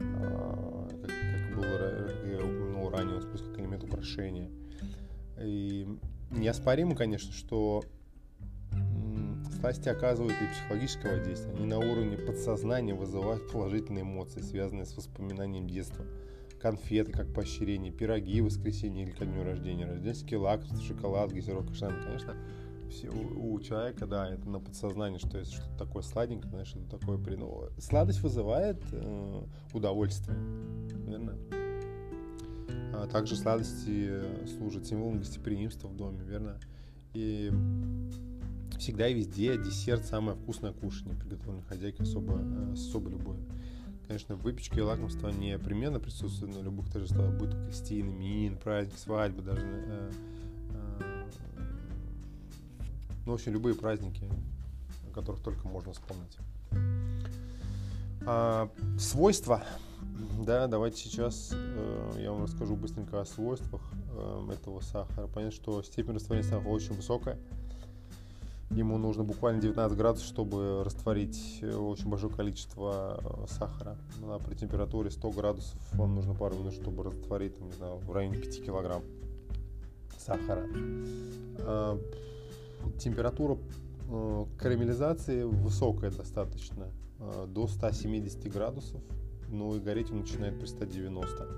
э, 0.01 0.88
как, 1.03 1.11
как 1.11 1.57
было 1.57 2.31
я 2.31 2.38
упомянул 2.38 2.88
ранее, 2.88 3.16
он 3.16 3.23
как 3.23 3.59
элемент 3.61 3.85
украшения. 3.85 4.51
И 5.38 5.87
неоспоримо, 6.31 6.97
конечно, 6.97 7.33
что 7.33 7.85
Сласти 9.61 9.90
оказывают 9.90 10.35
и 10.40 10.55
психологическое 10.55 11.16
воздействие. 11.16 11.55
Они 11.55 11.66
на 11.66 11.79
уровне 11.79 12.16
подсознания 12.16 12.95
вызывают 12.95 13.51
положительные 13.53 14.03
эмоции, 14.03 14.40
связанные 14.40 14.87
с 14.87 14.97
воспоминанием 14.97 15.69
детства. 15.69 16.07
Конфеты, 16.61 17.12
как 17.12 17.33
поощрение, 17.33 17.90
пироги 17.90 18.40
в 18.40 18.46
воскресенье 18.46 19.05
или 19.05 19.12
ко 19.12 19.25
дню 19.25 19.44
рождения, 19.44 19.87
рождественские 19.87 20.40
лакомства, 20.40 20.81
шоколад, 20.83 21.33
газировка, 21.33 21.73
шам. 21.75 21.94
Конечно, 22.05 22.35
все, 22.90 23.09
у, 23.09 23.55
у 23.55 23.61
человека, 23.61 24.07
да, 24.07 24.29
это 24.29 24.49
на 24.49 24.61
подсознании, 24.61 25.18
что 25.18 25.38
есть 25.38 25.53
что-то 25.53 25.79
такое 25.79 26.03
сладенькое, 26.03 26.51
знаешь, 26.51 26.68
что-то 26.68 26.99
такое 26.99 27.18
прино. 27.18 27.70
Сладость 27.79 28.20
вызывает 28.20 28.83
э, 28.92 29.42
удовольствие, 29.73 30.37
верно? 31.07 31.38
А 32.92 33.07
также 33.07 33.37
сладости 33.37 34.20
служат 34.46 34.87
символом 34.87 35.18
гостеприимства 35.18 35.88
в 35.88 35.96
доме, 35.96 36.23
верно? 36.25 36.59
И 37.14 37.51
всегда 38.79 39.09
и 39.09 39.14
везде 39.14 39.57
десерт 39.57 40.05
самое 40.05 40.37
вкусное 40.37 40.73
кушание, 40.73 41.16
приготовленное 41.16 41.62
хозяйкой 41.62 42.03
особо, 42.03 42.38
э, 42.38 42.75
с 42.77 42.88
особой 42.88 43.12
любовью. 43.12 43.46
Конечно, 44.11 44.35
выпечка 44.35 44.81
и 44.81 44.83
лакомство 44.83 45.29
непременно 45.29 46.01
присутствуют 46.01 46.57
на 46.57 46.62
любых 46.62 46.90
торжествах, 46.90 47.33
будь 47.33 47.53
то 47.53 47.64
крестин, 47.64 48.09
именин, 48.09 48.57
праздник, 48.57 48.99
свадьбы, 48.99 49.40
даже 49.40 49.62
э, 49.64 50.11
э, 50.99 51.29
ну, 53.25 53.31
в 53.31 53.35
общем, 53.37 53.53
любые 53.53 53.77
праздники, 53.77 54.29
о 55.09 55.14
которых 55.14 55.40
только 55.44 55.68
можно 55.68 55.92
вспомнить. 55.92 56.37
А, 58.27 58.68
свойства. 58.99 59.62
Да, 60.44 60.66
давайте 60.66 61.05
сейчас 61.05 61.51
э, 61.53 62.14
я 62.18 62.33
вам 62.33 62.42
расскажу 62.42 62.75
быстренько 62.75 63.20
о 63.20 63.25
свойствах 63.25 63.83
э, 64.12 64.49
этого 64.53 64.81
сахара. 64.81 65.29
Понятно, 65.29 65.55
что 65.55 65.85
степень 65.85 66.14
растворения 66.14 66.49
сахара 66.49 66.68
очень 66.68 66.94
высокая. 66.94 67.38
Ему 68.70 68.98
нужно 68.98 69.24
буквально 69.24 69.61
19 69.61 69.98
градусов, 69.98 70.28
чтобы 70.28 70.85
растворить 70.85 71.59
э, 71.61 71.74
очень 71.74 72.09
большое 72.09 72.33
количество 72.33 73.20
э, 73.20 73.46
сахара. 73.48 73.98
На 74.20 74.38
при 74.38 74.54
температуре 74.54 75.11
100 75.11 75.30
градусов 75.30 75.80
вам 75.94 76.14
нужно 76.14 76.35
пару 76.35 76.56
минут, 76.56 76.74
чтобы 76.74 77.02
растворить, 77.02 77.59
там, 77.59 77.66
не 77.66 77.74
знаю, 77.74 77.96
в 77.96 78.12
районе 78.12 78.37
5 78.37 78.64
килограмм 78.64 79.02
сахара. 80.16 80.68
А, 81.59 81.98
температура 82.96 83.59
э, 84.09 84.46
карамелизации 84.56 85.42
высокая 85.42 86.12
достаточно, 86.12 86.87
до 87.48 87.66
170 87.66 88.50
градусов, 88.50 89.02
но 89.48 89.74
и 89.74 89.80
гореть 89.80 90.12
он 90.12 90.20
начинает 90.20 90.59
при 90.59 90.66
190. 90.66 91.48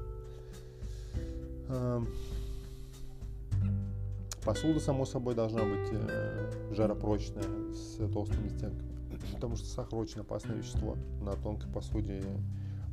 Посуда, 4.45 4.81
само 4.81 5.05
собой, 5.05 5.35
должна 5.35 5.63
быть 5.63 5.89
э, 5.93 6.73
жаропрочная, 6.73 7.45
с 7.73 7.97
толстыми 8.13 8.49
стенками, 8.49 8.91
потому 9.35 9.55
что 9.55 9.67
сахар 9.67 9.99
очень 10.01 10.23
опасное 10.23 10.57
вещество. 10.57 10.97
На 11.21 11.33
тонкой 11.33 11.71
посуде 11.73 12.25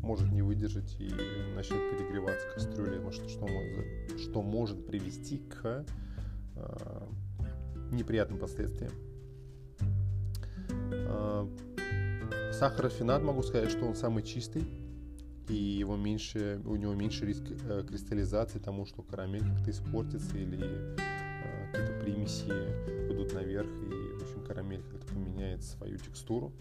может 0.01 0.31
не 0.31 0.43
выдержать 0.43 0.95
и 0.99 1.11
начнет 1.55 1.89
перегреваться 1.91 2.47
кастрюля, 2.53 2.99
что, 3.11 3.27
что, 3.27 3.47
что 4.17 4.41
может 4.43 4.85
привести 4.85 5.39
к 5.39 5.85
э, 6.55 7.07
неприятным 7.91 8.39
последствиям. 8.39 8.91
Э, 10.91 11.47
сахарофинат, 12.53 13.23
могу 13.23 13.41
сказать, 13.41 13.71
что 13.71 13.85
он 13.85 13.95
самый 13.95 14.23
чистый, 14.23 14.63
и 15.47 15.55
его 15.55 15.95
меньше, 15.95 16.61
у 16.65 16.75
него 16.75 16.93
меньше 16.93 17.25
риск 17.25 17.43
э, 17.49 17.83
кристаллизации, 17.87 18.59
тому, 18.59 18.85
что 18.85 19.01
карамель 19.01 19.43
как-то 19.43 19.71
испортится 19.71 20.37
или 20.37 20.95
какие-то 21.71 21.93
примеси 22.03 22.49
идут 23.11 23.33
наверх, 23.33 23.67
и, 23.67 24.17
в 24.17 24.21
общем, 24.23 24.43
карамель 24.45 24.83
как-то 24.91 25.13
поменяет 25.13 25.63
свою 25.63 25.97
текстуру. 25.97 26.51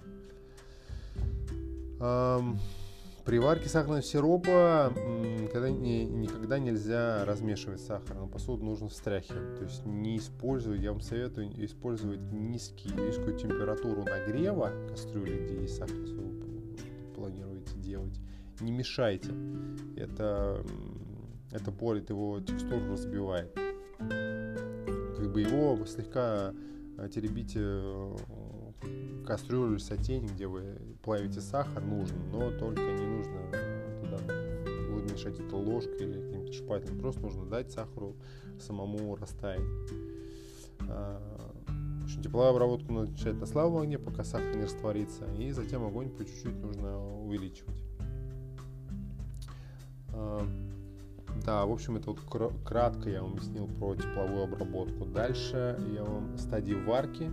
При 3.29 3.38
варке 3.38 3.68
сахарного 3.68 4.01
сиропа 4.01 4.90
никогда, 4.97 5.68
не, 5.68 6.07
никогда 6.07 6.59
нельзя 6.59 7.27
размешивать 7.27 7.83
сахар. 7.83 8.16
На 8.16 8.27
посуду 8.27 8.64
нужно 8.64 8.88
встряхивать. 8.88 9.59
То 9.59 9.64
есть 9.64 9.85
не 9.85 10.16
использовать, 10.16 10.81
я 10.81 10.92
вам 10.92 11.03
советую 11.03 11.51
использовать 11.62 12.21
низкий, 12.33 12.88
низкую 12.88 13.37
температуру 13.37 14.03
нагрева 14.05 14.73
кастрюли, 14.88 15.44
где 15.44 15.61
есть 15.61 15.77
сахар, 15.77 15.94
если 15.97 16.14
вы 16.14 16.40
планируете 17.14 17.77
делать. 17.77 18.18
Не 18.61 18.73
мешайте. 18.73 19.29
Это, 19.94 20.64
это 21.53 21.71
порит 21.71 22.09
его 22.09 22.40
текстуру, 22.40 22.92
разбивает. 22.92 23.55
Как 25.29 25.35
бы 25.35 25.43
его 25.43 25.85
слегка 25.85 26.55
э, 26.97 27.09
теребите 27.14 27.61
э, 27.61 28.17
кастрюлю 29.27 29.73
или 29.73 29.79
сотейник, 29.79 30.33
где 30.33 30.47
вы 30.47 30.79
плавите 31.03 31.43
сахар, 31.43 31.85
нужно, 31.85 32.17
но 32.33 32.51
только 32.53 32.81
не 32.81 33.05
нужно 33.05 33.35
туда 34.01 34.19
мешать 35.12 35.38
это 35.38 35.55
ложкой 35.55 35.99
или 35.99 36.19
каким-то 36.19 36.53
шпателем. 36.55 36.99
Просто 36.99 37.21
нужно 37.21 37.45
дать 37.45 37.71
сахару 37.71 38.17
самому 38.59 39.17
растаять. 39.17 39.61
А, 40.88 41.21
тепловую 42.25 42.53
обработку 42.53 42.91
надо 42.91 43.11
начать 43.11 43.35
на 43.35 43.45
слабом 43.45 43.83
огне, 43.83 43.99
пока 43.99 44.25
сахар 44.25 44.57
не 44.57 44.62
растворится, 44.62 45.27
и 45.35 45.51
затем 45.51 45.85
огонь 45.85 46.09
по 46.09 46.25
чуть-чуть 46.25 46.59
нужно 46.59 46.99
увеличивать. 47.21 47.77
Да, 51.49 51.65
в 51.65 51.73
общем, 51.73 51.97
это 51.97 52.11
вот 52.11 52.21
кратко 52.63 53.09
я 53.09 53.23
вам 53.23 53.33
объяснил 53.33 53.69
про 53.69 53.95
тепловую 53.95 54.45
обработку. 54.45 55.07
Дальше 55.07 55.81
я 55.95 56.05
вам 56.05 56.37
стадии 56.37 56.75
варки 56.75 57.31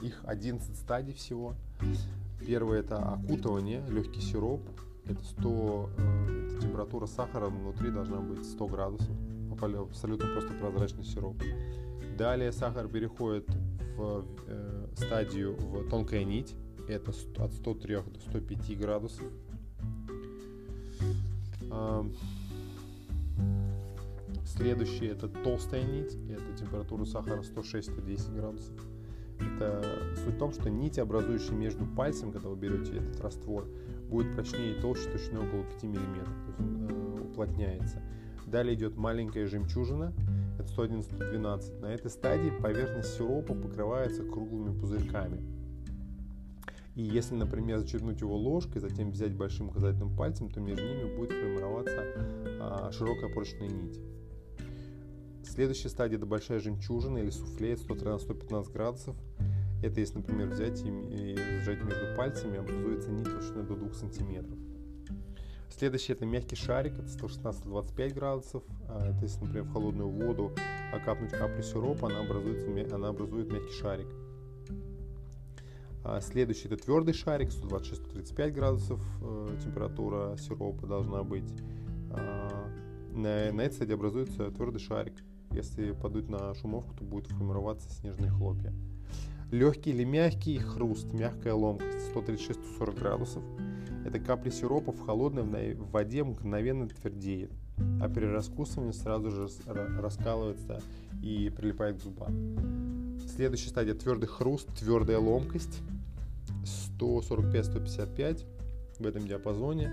их 0.00 0.22
11 0.24 0.74
стадий 0.74 1.12
всего. 1.12 1.54
Первое 2.40 2.80
это 2.80 2.96
окутывание, 2.96 3.84
легкий 3.90 4.22
сироп. 4.22 4.62
Это 5.04 5.22
100, 5.22 5.90
э, 5.98 6.46
это 6.46 6.60
температура 6.62 7.04
сахара 7.04 7.48
внутри 7.48 7.90
должна 7.90 8.16
быть 8.20 8.46
100 8.46 8.66
градусов. 8.66 9.14
Абсолютно 9.52 10.28
просто 10.28 10.54
прозрачный 10.54 11.04
сироп. 11.04 11.36
Далее 12.16 12.50
сахар 12.50 12.88
переходит 12.88 13.46
в 13.98 14.24
э, 14.46 14.86
стадию 14.96 15.54
в 15.54 15.86
тонкая 15.90 16.24
нить. 16.24 16.54
Это 16.88 17.10
от 17.36 17.52
103 17.52 17.94
до 17.94 18.20
105 18.20 18.78
градусов. 18.78 19.26
Э, 24.58 24.62
следующее 24.62 25.12
это 25.12 25.28
толстая 25.28 25.84
нить. 25.84 26.16
Это 26.28 26.52
температура 26.58 27.04
сахара 27.04 27.42
106-110 27.42 28.34
градусов. 28.34 28.74
Это 29.40 29.84
суть 30.16 30.34
в 30.34 30.38
том, 30.38 30.52
что 30.52 30.68
нити, 30.68 30.98
образующие 30.98 31.56
между 31.56 31.86
пальцем, 31.86 32.32
когда 32.32 32.48
вы 32.48 32.56
берете 32.56 32.96
этот 32.96 33.20
раствор, 33.20 33.68
будет 34.08 34.34
прочнее 34.34 34.76
и 34.76 34.80
толще 34.80 35.08
точно 35.10 35.46
около 35.46 35.62
5 35.62 35.82
мм, 35.84 36.24
то 36.24 36.48
есть 36.48 36.58
э, 36.60 37.20
уплотняется. 37.22 38.02
Далее 38.46 38.74
идет 38.74 38.96
маленькая 38.96 39.46
жемчужина, 39.46 40.12
это 40.58 40.68
111-112. 40.68 41.80
На 41.80 41.86
этой 41.86 42.10
стадии 42.10 42.50
поверхность 42.50 43.16
сиропа 43.16 43.54
покрывается 43.54 44.24
круглыми 44.24 44.76
пузырьками. 44.76 45.40
И 46.96 47.02
если, 47.02 47.36
например, 47.36 47.78
зачерпнуть 47.78 48.20
его 48.22 48.36
ложкой, 48.36 48.80
затем 48.80 49.12
взять 49.12 49.32
большим 49.32 49.68
указательным 49.68 50.16
пальцем, 50.16 50.50
то 50.50 50.58
между 50.58 50.84
ними 50.84 51.16
будет 51.16 51.30
формироваться 51.30 52.02
а, 52.60 52.90
широкая 52.90 53.32
прочная 53.32 53.68
нить. 53.68 54.00
Следующая 55.58 55.88
стадия 55.88 56.18
это 56.18 56.24
большая 56.24 56.60
жемчужина 56.60 57.18
или 57.18 57.30
суфле 57.30 57.72
113-115 57.72 58.72
градусов. 58.72 59.16
Это 59.82 59.98
если, 59.98 60.18
например, 60.18 60.50
взять 60.50 60.80
и, 60.84 61.36
сжать 61.64 61.82
между 61.82 62.16
пальцами, 62.16 62.58
образуется 62.58 63.10
нить 63.10 63.24
толщиной 63.24 63.64
до 63.64 63.74
2 63.74 63.92
сантиметров. 63.92 64.56
Следующий 65.76 66.12
это 66.12 66.26
мягкий 66.26 66.54
шарик, 66.54 66.92
это 66.92 67.08
116-125 67.08 68.14
градусов. 68.14 68.62
А, 68.88 69.10
это 69.10 69.18
если, 69.24 69.40
например, 69.40 69.64
в 69.64 69.72
холодную 69.72 70.08
воду 70.08 70.52
окапнуть 70.92 71.32
каплю 71.32 71.64
сиропа, 71.64 72.06
она, 72.06 72.20
образуется, 72.20 72.94
она 72.94 73.08
образует 73.08 73.50
мягкий 73.50 73.74
шарик. 73.74 74.06
А 76.04 76.20
следующий 76.20 76.68
это 76.68 76.76
твердый 76.76 77.14
шарик, 77.14 77.48
126-135 77.48 78.50
градусов 78.52 79.00
э, 79.20 79.56
температура 79.64 80.36
сиропа 80.36 80.86
должна 80.86 81.24
быть. 81.24 81.50
А, 82.12 82.70
на, 83.10 83.50
на 83.50 83.62
этой 83.62 83.74
стадии 83.74 83.94
образуется 83.94 84.52
твердый 84.52 84.80
шарик. 84.80 85.14
Если 85.52 85.92
подуть 85.92 86.28
на 86.28 86.54
шумовку, 86.54 86.94
то 86.94 87.04
будет 87.04 87.26
формироваться 87.28 87.90
снежные 87.90 88.30
хлопья. 88.30 88.72
Легкий 89.50 89.90
или 89.90 90.04
мягкий 90.04 90.58
хруст, 90.58 91.12
мягкая 91.12 91.54
ломкость 91.54 92.10
136-140 92.14 92.98
градусов. 92.98 93.42
Это 94.04 94.20
капли 94.20 94.50
сиропа 94.50 94.92
в 94.92 95.00
холодной 95.04 95.74
воде 95.74 96.22
мгновенно 96.22 96.86
твердеет, 96.88 97.50
а 98.00 98.08
при 98.08 98.26
раскусывании 98.26 98.92
сразу 98.92 99.30
же 99.30 99.48
раскалывается 99.66 100.82
и 101.22 101.50
прилипает 101.50 101.98
к 101.98 102.02
зубам. 102.02 103.18
Следующая 103.34 103.70
стадия 103.70 103.94
твердый 103.94 104.28
хруст, 104.28 104.68
твердая 104.78 105.18
ломкость 105.18 105.80
145-155 106.98 108.44
в 108.98 109.06
этом 109.06 109.26
диапазоне. 109.26 109.92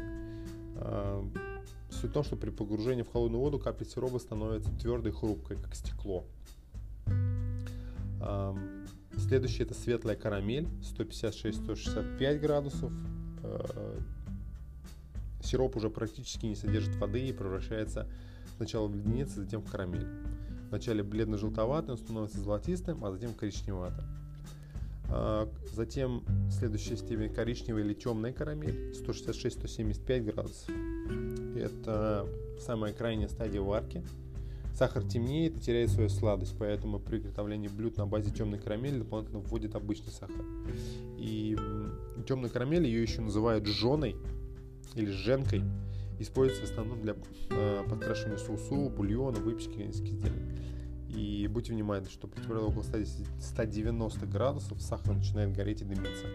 Суть 1.89 2.11
в 2.11 2.13
том, 2.13 2.23
что 2.23 2.35
при 2.35 2.49
погружении 2.49 3.03
в 3.03 3.11
холодную 3.11 3.41
воду 3.41 3.59
капля 3.59 3.85
сиропа 3.85 4.19
становится 4.19 4.71
твердой 4.79 5.11
хрупкой, 5.11 5.57
как 5.57 5.75
стекло. 5.75 6.25
Следующее 9.17 9.65
это 9.65 9.73
светлая 9.73 10.15
карамель, 10.15 10.67
156-165 10.97 12.39
градусов. 12.39 12.91
Э, 13.43 13.99
сироп 15.41 15.77
уже 15.77 15.89
практически 15.89 16.45
не 16.45 16.55
содержит 16.55 16.95
воды 16.97 17.27
и 17.27 17.31
превращается 17.31 18.07
сначала 18.57 18.87
в 18.87 18.95
леденец, 18.95 19.31
а 19.37 19.41
затем 19.41 19.61
в 19.61 19.71
карамель. 19.71 20.07
Вначале 20.69 21.03
бледно-желтоватый, 21.03 21.93
он 21.93 21.97
становится 21.97 22.39
золотистым, 22.39 23.05
а 23.05 23.11
затем 23.11 23.33
коричневатым. 23.33 24.05
А, 25.09 25.49
затем 25.71 26.23
следующая 26.49 26.97
степень 26.97 27.33
коричневая 27.33 27.83
или 27.83 27.93
темная 27.93 28.33
карамель 28.33 28.91
166-175 28.91 30.31
градусов. 30.31 30.69
Это 31.59 32.27
самая 32.59 32.93
крайняя 32.93 33.27
стадия 33.27 33.61
варки. 33.61 34.03
Сахар 34.75 35.03
темнеет 35.03 35.57
и 35.57 35.61
теряет 35.61 35.89
свою 35.89 36.09
сладость, 36.09 36.55
поэтому 36.59 36.99
при 36.99 37.19
приготовлении 37.19 37.69
блюд 37.69 37.95
на 37.97 38.05
базе 38.05 38.29
темной 38.29 38.59
карамели 38.59 38.99
дополнительно 38.99 39.39
вводит 39.39 39.73
обычный 39.73 40.11
сахар. 40.11 40.43
И 41.17 41.57
темную 42.27 42.51
карамель 42.51 42.85
ее 42.85 43.01
еще 43.01 43.21
называют 43.21 43.65
жженой 43.65 44.17
или 44.93 45.09
женкой. 45.11 45.63
Используется 46.19 46.67
в 46.67 46.71
основном 46.71 47.01
для 47.01 47.15
э, 47.51 47.83
подкрашивания 47.89 48.37
соусу, 48.37 48.89
бульона, 48.89 49.39
выпечки 49.39 49.73
кондитерских 49.73 50.13
изделий. 50.13 50.41
И 51.09 51.47
будьте 51.47 51.71
внимательны, 51.71 52.09
что 52.09 52.27
при 52.27 52.41
температуре 52.41 52.71
около 52.71 52.83
190 52.83 54.25
градусов 54.25 54.81
сахар 54.81 55.15
начинает 55.15 55.53
гореть 55.53 55.81
и 55.81 55.85
дымиться. 55.85 56.27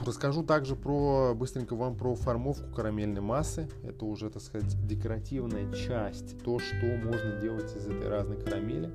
А, 0.00 0.04
расскажу 0.04 0.42
также 0.42 0.76
про 0.76 1.34
быстренько 1.34 1.76
вам 1.76 1.96
про 1.96 2.14
формовку 2.14 2.72
карамельной 2.74 3.20
массы. 3.20 3.68
Это 3.82 4.04
уже, 4.04 4.30
так 4.30 4.42
сказать, 4.42 4.74
декоративная 4.86 5.72
часть, 5.72 6.42
то, 6.42 6.58
что 6.58 6.86
можно 6.86 7.40
делать 7.40 7.74
из 7.76 7.86
этой 7.86 8.08
разной 8.08 8.40
карамели. 8.40 8.90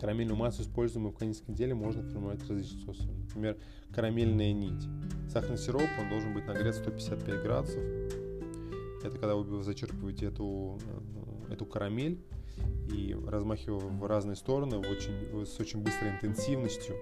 Карамельную 0.00 0.36
массу, 0.36 0.62
используемую 0.62 1.12
в 1.12 1.18
кондитерском 1.18 1.54
деле, 1.54 1.74
можно 1.74 2.02
формировать 2.02 2.40
различные 2.48 2.80
способами. 2.80 3.22
Например, 3.24 3.56
карамельная 3.94 4.52
нить. 4.52 4.88
Сахарный 5.30 5.58
сироп, 5.58 5.88
он 6.00 6.08
должен 6.08 6.32
быть 6.32 6.46
нагрет 6.46 6.74
155 6.74 7.42
градусов 7.42 7.82
это 9.04 9.18
когда 9.18 9.34
вы 9.34 9.62
зачерпываете 9.62 10.26
эту, 10.26 10.78
эту 11.48 11.64
карамель 11.64 12.20
и 12.92 13.16
размахивая 13.26 13.80
в 13.80 14.06
разные 14.06 14.36
стороны 14.36 14.78
в 14.78 14.82
очень, 14.82 15.46
с 15.46 15.58
очень 15.58 15.82
быстрой 15.82 16.12
интенсивностью, 16.12 16.96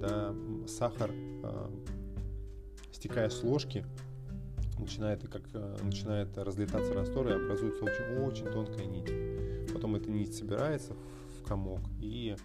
да, 0.00 0.34
сахар, 0.66 1.10
э, 1.12 1.70
стекая 2.98 3.30
с 3.30 3.44
ложки, 3.44 3.84
начинает, 4.78 5.26
как, 5.28 5.42
э, 5.52 5.76
начинает 5.82 6.36
разлетаться 6.36 6.92
раствор 6.94 7.28
и 7.28 7.32
образуется 7.32 7.84
очень-очень 7.84 8.46
тонкая 8.46 8.86
нить. 8.86 9.72
Потом 9.72 9.94
эта 9.94 10.10
нить 10.10 10.34
собирается 10.34 10.94
в 11.38 11.46
комок 11.46 11.80
и 12.00 12.36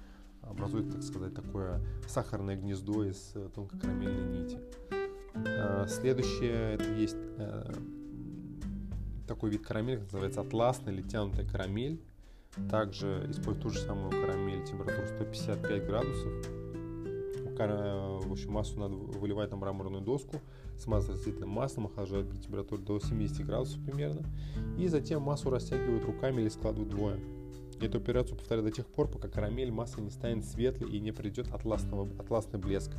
образует, 0.42 0.92
так 0.92 1.02
сказать, 1.04 1.34
такое 1.34 1.82
сахарное 2.08 2.56
гнездо 2.56 3.04
из 3.04 3.32
э, 3.36 3.50
тонкокарамельной 3.54 4.42
нити. 4.42 4.60
Э, 5.36 5.86
следующее 5.88 6.76
это 6.76 6.92
есть 6.94 7.18
такой 9.28 9.52
вид 9.52 9.66
карамели, 9.66 10.00
называется 10.00 10.42
атласная 10.42 10.94
или 10.94 11.02
тянутая 11.02 11.48
карамель. 11.48 12.00
Также 12.70 13.26
используют 13.30 13.62
ту 13.64 13.70
же 13.70 13.80
самую 13.80 14.12
карамель, 14.12 14.64
температуру 14.64 15.08
155 15.08 15.86
градусов. 15.88 16.63
В 17.58 18.32
общем, 18.32 18.52
массу 18.52 18.80
надо 18.80 18.96
выливать 18.96 19.52
на 19.52 19.58
мраморную 19.58 20.04
доску, 20.04 20.38
смазывать 20.78 21.18
растительным 21.18 21.50
маслом, 21.50 21.86
охлаждать 21.88 22.30
при 22.30 22.38
температуре 22.38 22.82
до 22.82 23.00
70 23.00 23.46
градусов 23.46 23.84
примерно. 23.84 24.22
И 24.78 24.88
затем 24.88 25.22
массу 25.22 25.50
растягивают 25.50 26.06
руками 26.06 26.42
или 26.42 26.50
складывают 26.50 26.90
двое. 26.90 27.20
Эту 27.80 27.98
операцию 27.98 28.38
повторяют 28.38 28.68
до 28.68 28.76
тех 28.76 28.88
пор, 28.88 29.10
пока 29.10 29.28
карамель 29.28 29.72
масса 29.72 30.02
не 30.02 30.10
станет 30.10 30.46
светлой 30.46 30.92
и 30.92 31.00
не 31.00 31.12
придет 31.12 31.52
атласного, 31.52 32.08
атласный 32.20 32.60
блеск. 32.60 32.92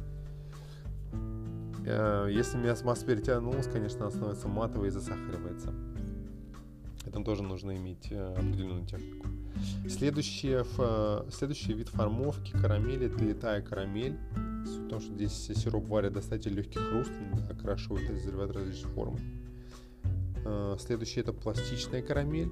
Э, 1.87 2.29
если 2.31 2.59
масса 2.85 3.07
перетянулась, 3.07 3.67
конечно, 3.67 4.03
она 4.03 4.11
становится 4.11 4.49
матовой 4.49 4.89
и 4.89 4.91
засахаривается. 4.91 5.73
Это 7.07 7.23
тоже 7.23 7.43
нужно 7.43 7.77
иметь 7.77 8.09
э, 8.11 8.35
определенную 8.35 8.87
технику. 8.87 9.27
Следующий, 9.89 10.59
следующий 11.31 11.73
вид 11.75 11.89
формовки 11.89 12.53
карамели– 12.53 13.07
это 13.09 13.25
летая 13.25 13.63
карамель. 13.63 14.19
Суть 14.67 14.87
в 14.87 14.89
том, 14.89 15.01
что 15.01 15.13
здесь 15.15 15.33
сироп 15.33 15.87
варят 15.89 16.15
достаточно 16.15 16.51
легкий 16.51 16.79
хруст, 16.79 17.13
окрашивают 17.51 18.09
и 18.11 18.15
заливают 18.15 18.57
различные 18.57 18.93
формы. 18.95 19.21
Э, 20.45 20.77
следующий– 20.79 21.21
это 21.21 21.33
пластичная 21.33 22.03
карамель. 22.03 22.51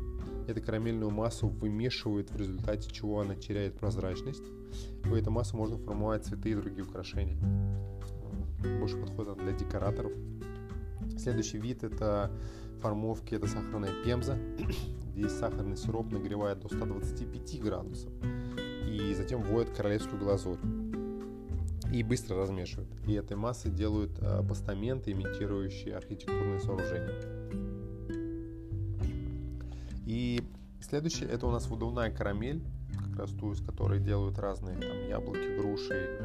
Эту 0.49 0.63
карамельную 0.63 1.11
массу 1.11 1.49
вымешивают, 1.49 2.31
в 2.31 2.37
результате 2.37 2.91
чего 2.91 3.21
она 3.21 3.35
теряет 3.35 3.79
прозрачность. 3.79 4.43
В 5.05 5.15
эту 5.15 5.31
массу 5.31 5.57
можно 5.57 5.79
формовать 5.79 6.25
цветы 6.25 6.51
и 6.51 6.55
другие 6.55 6.85
украшения. 6.85 7.37
Больше 8.79 8.97
подходит 8.97 9.39
для 9.39 9.53
декораторов. 9.53 10.13
Следующий 11.19 11.59
вид– 11.59 11.83
это 11.85 12.31
формовки, 12.81 13.35
это 13.35 13.47
сахарная 13.47 13.93
пемза. 14.05 14.39
Здесь 15.15 15.33
сахарный 15.33 15.77
сироп 15.77 16.11
нагревает 16.11 16.61
до 16.61 16.69
125 16.69 17.61
градусов 17.61 18.11
и 18.89 19.15
затем 19.15 19.43
вводят 19.43 19.71
королевскую 19.77 20.19
глазурь 20.19 20.59
и 21.93 22.03
быстро 22.03 22.37
размешивают. 22.37 22.89
И 23.07 23.13
этой 23.13 23.37
массой 23.37 23.71
делают 23.71 24.19
э, 24.21 24.43
постаменты, 24.49 25.13
имитирующие 25.13 25.95
архитектурные 25.95 26.59
сооружения. 26.61 27.15
И 30.07 30.43
следующее 30.81 31.29
это 31.29 31.47
у 31.47 31.51
нас 31.51 31.69
выдувная 31.69 32.11
карамель, 32.11 32.63
как 33.09 33.21
раз 33.21 33.31
ту, 33.31 33.53
из 33.53 33.61
которой 33.61 34.01
делают 34.01 34.39
разные 34.39 34.77
там 34.77 35.09
яблоки, 35.09 35.59
груши 35.59 36.19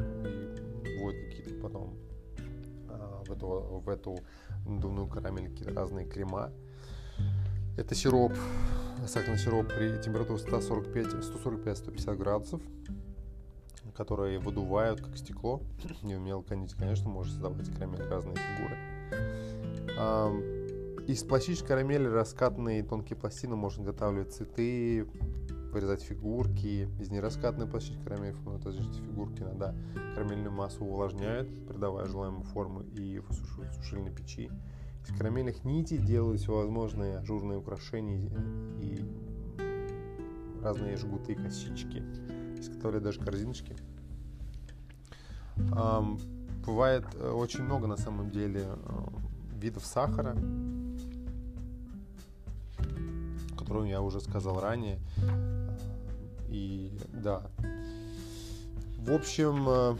и 0.86 0.98
вводят 0.98 1.22
какие-то 1.26 1.62
потом 1.62 1.94
э, 2.90 3.24
в 3.28 3.32
эту, 3.32 3.48
в 3.86 3.90
эту 3.90 4.20
надувную 4.66 5.08
карамель 5.08 5.50
какие-то 5.50 5.74
разные 5.74 6.06
крема. 6.06 6.52
Это 7.78 7.94
сироп, 7.94 8.34
сахарный 9.06 9.38
сироп 9.38 9.68
при 9.68 10.02
температуре 10.02 10.40
145-150 10.40 12.16
градусов, 12.16 12.60
которые 13.96 14.40
выдувают 14.40 15.00
как 15.00 15.16
стекло. 15.16 15.62
Не 16.02 16.16
умел 16.16 16.42
кондить, 16.42 16.74
конечно, 16.74 17.08
может 17.08 17.34
создавать 17.34 17.70
карамель 17.72 18.02
разные 18.02 18.36
фигуры. 18.36 18.78
Из 21.08 21.24
пластичной 21.24 21.68
карамели 21.68 22.08
раскатанные 22.08 22.82
тонкие 22.84 23.16
пластины 23.16 23.56
можно 23.56 23.84
изготавливать 23.84 24.34
цветы, 24.34 25.06
вырезать 25.72 26.02
фигурки. 26.02 26.90
Из 27.00 27.12
нераскатанной 27.12 27.68
пластичной 27.68 28.04
карамели 28.04 28.32
формируют 28.32 28.66
различные 28.66 29.04
фигурки. 29.04 29.44
Иногда 29.44 29.76
карамельную 30.16 30.52
массу 30.52 30.84
увлажняют, 30.84 31.48
придавая 31.68 32.08
желаемую 32.08 32.44
форму 32.44 32.82
и 32.82 33.20
в 33.20 33.32
сушильной 33.76 34.12
печи. 34.12 34.50
Из 35.08 35.18
карамельных 35.18 35.64
нитей 35.64 35.98
делают 35.98 36.42
всевозможные 36.42 37.20
ажурные 37.20 37.58
украшения 37.58 38.30
и 38.82 39.06
разные 40.62 40.98
жгуты, 40.98 41.36
косички, 41.36 42.04
из 42.60 42.68
которых 42.70 43.02
даже 43.02 43.22
корзиночки. 43.22 43.76
Бывает 46.68 47.06
э, 47.14 47.30
очень 47.30 47.64
много 47.64 47.88
на 47.88 47.96
самом 47.96 48.30
деле 48.30 48.66
э, 48.68 49.58
видов 49.58 49.86
сахара, 49.86 50.36
которые 53.58 53.90
я 53.90 54.02
уже 54.02 54.20
сказал 54.20 54.60
ранее. 54.60 55.00
И 56.50 56.92
да. 57.14 57.50
В 59.00 59.14
общем, 59.14 59.70
э, 59.70 59.96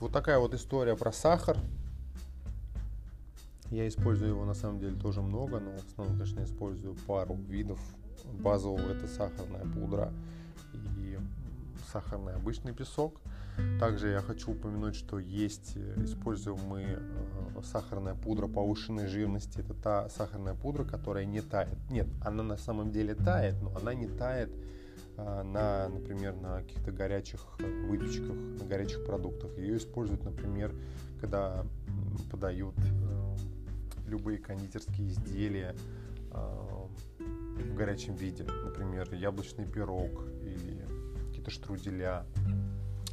вот 0.00 0.10
такая 0.10 0.40
вот 0.40 0.54
история 0.54 0.96
про 0.96 1.12
сахар. 1.12 1.56
Я 3.70 3.88
использую 3.88 4.30
его 4.30 4.44
на 4.44 4.54
самом 4.54 4.78
деле 4.78 4.96
тоже 4.96 5.22
много, 5.22 5.58
но 5.58 5.72
в 5.72 5.86
основном, 5.86 6.16
конечно, 6.16 6.42
использую 6.42 6.94
пару 7.06 7.34
видов. 7.34 7.80
Базового 8.40 8.80
это 8.90 9.06
сахарная 9.06 9.64
пудра 9.64 10.12
и 10.98 11.18
сахарный 11.92 12.34
обычный 12.34 12.72
песок. 12.72 13.20
Также 13.80 14.08
я 14.08 14.20
хочу 14.20 14.52
упомянуть, 14.52 14.94
что 14.94 15.18
есть 15.18 15.76
э, 15.76 16.04
используемые 16.04 16.98
э, 16.98 17.62
сахарная 17.64 18.14
пудра 18.14 18.48
повышенной 18.48 19.06
жирности. 19.06 19.60
Это 19.60 19.74
та 19.74 20.08
сахарная 20.10 20.54
пудра, 20.54 20.84
которая 20.84 21.24
не 21.24 21.40
тает. 21.40 21.78
Нет, 21.90 22.06
она 22.20 22.42
на 22.42 22.56
самом 22.56 22.90
деле 22.90 23.14
тает, 23.14 23.54
но 23.62 23.74
она 23.80 23.94
не 23.94 24.08
тает 24.08 24.50
э, 25.16 25.42
на, 25.42 25.88
например, 25.88 26.34
на 26.36 26.60
каких-то 26.60 26.92
горячих 26.92 27.40
выпечках, 27.88 28.36
на 28.60 28.66
горячих 28.66 29.04
продуктах. 29.06 29.56
Ее 29.56 29.78
используют, 29.78 30.24
например, 30.24 30.74
когда 31.20 31.64
подают 32.30 32.74
любые 34.06 34.38
кондитерские 34.38 35.08
изделия 35.08 35.74
в 36.30 37.74
горячем 37.74 38.14
виде, 38.14 38.44
например, 38.44 39.12
яблочный 39.14 39.66
пирог 39.66 40.26
или 40.42 40.84
какие-то 41.28 41.50
штруделя 41.50 42.26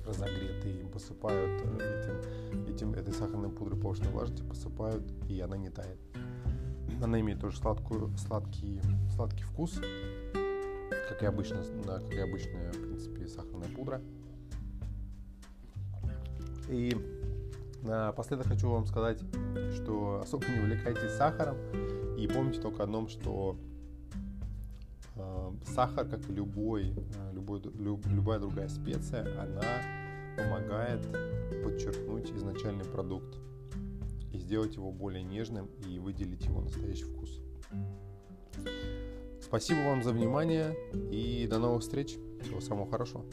разогретые, 0.06 0.86
посыпают 0.88 1.62
этим, 1.62 2.68
этим, 2.68 2.94
этой 2.94 3.14
сахарной 3.14 3.50
пудрой 3.50 3.80
повышенной 3.80 4.12
влажности, 4.12 4.44
посыпают, 4.44 5.04
и 5.30 5.40
она 5.40 5.58
не 5.58 5.70
тает. 5.70 6.00
Она 7.02 7.20
имеет 7.20 7.40
тоже 7.40 7.58
сладкую, 7.58 8.16
сладкий, 8.18 8.82
сладкий 9.16 9.44
вкус, 9.44 9.80
как 11.10 11.22
и, 11.22 11.26
обычно, 11.26 11.64
да, 11.86 12.00
как 12.00 12.12
и 12.12 12.20
обычная, 12.20 12.72
в 12.72 12.82
принципе, 12.82 13.28
сахарная 13.28 13.70
пудра. 13.70 14.02
И 16.70 16.96
Напоследок 17.84 18.48
хочу 18.48 18.70
вам 18.70 18.86
сказать, 18.86 19.22
что 19.76 20.22
особо 20.22 20.46
не 20.48 20.60
увлекайтесь 20.60 21.18
сахаром 21.18 21.58
и 22.18 22.26
помните 22.28 22.62
только 22.62 22.84
одном, 22.84 23.10
что 23.10 23.58
э, 25.16 25.52
сахар, 25.66 26.08
как 26.08 26.30
и 26.30 26.34
любой, 26.34 26.94
э, 26.94 27.34
любой, 27.34 27.62
люб, 27.62 28.06
любая 28.08 28.40
другая 28.40 28.70
специя, 28.70 29.24
она 29.38 29.82
помогает 30.38 31.02
подчеркнуть 31.64 32.32
изначальный 32.32 32.86
продукт 32.86 33.38
и 34.32 34.38
сделать 34.38 34.76
его 34.76 34.92
более 34.94 35.24
нежным 35.24 35.70
и 35.86 36.00
выделить 36.00 36.46
его 36.46 36.62
настоящий 36.62 37.04
вкус. 37.04 37.42
Спасибо 39.42 39.80
вам 39.80 40.04
за 40.04 40.14
внимание 40.14 40.74
и 41.12 41.48
до 41.48 41.60
новых 41.60 41.82
встреч. 41.82 42.18
Всего 42.42 42.62
самого 42.62 42.90
хорошего. 42.90 43.26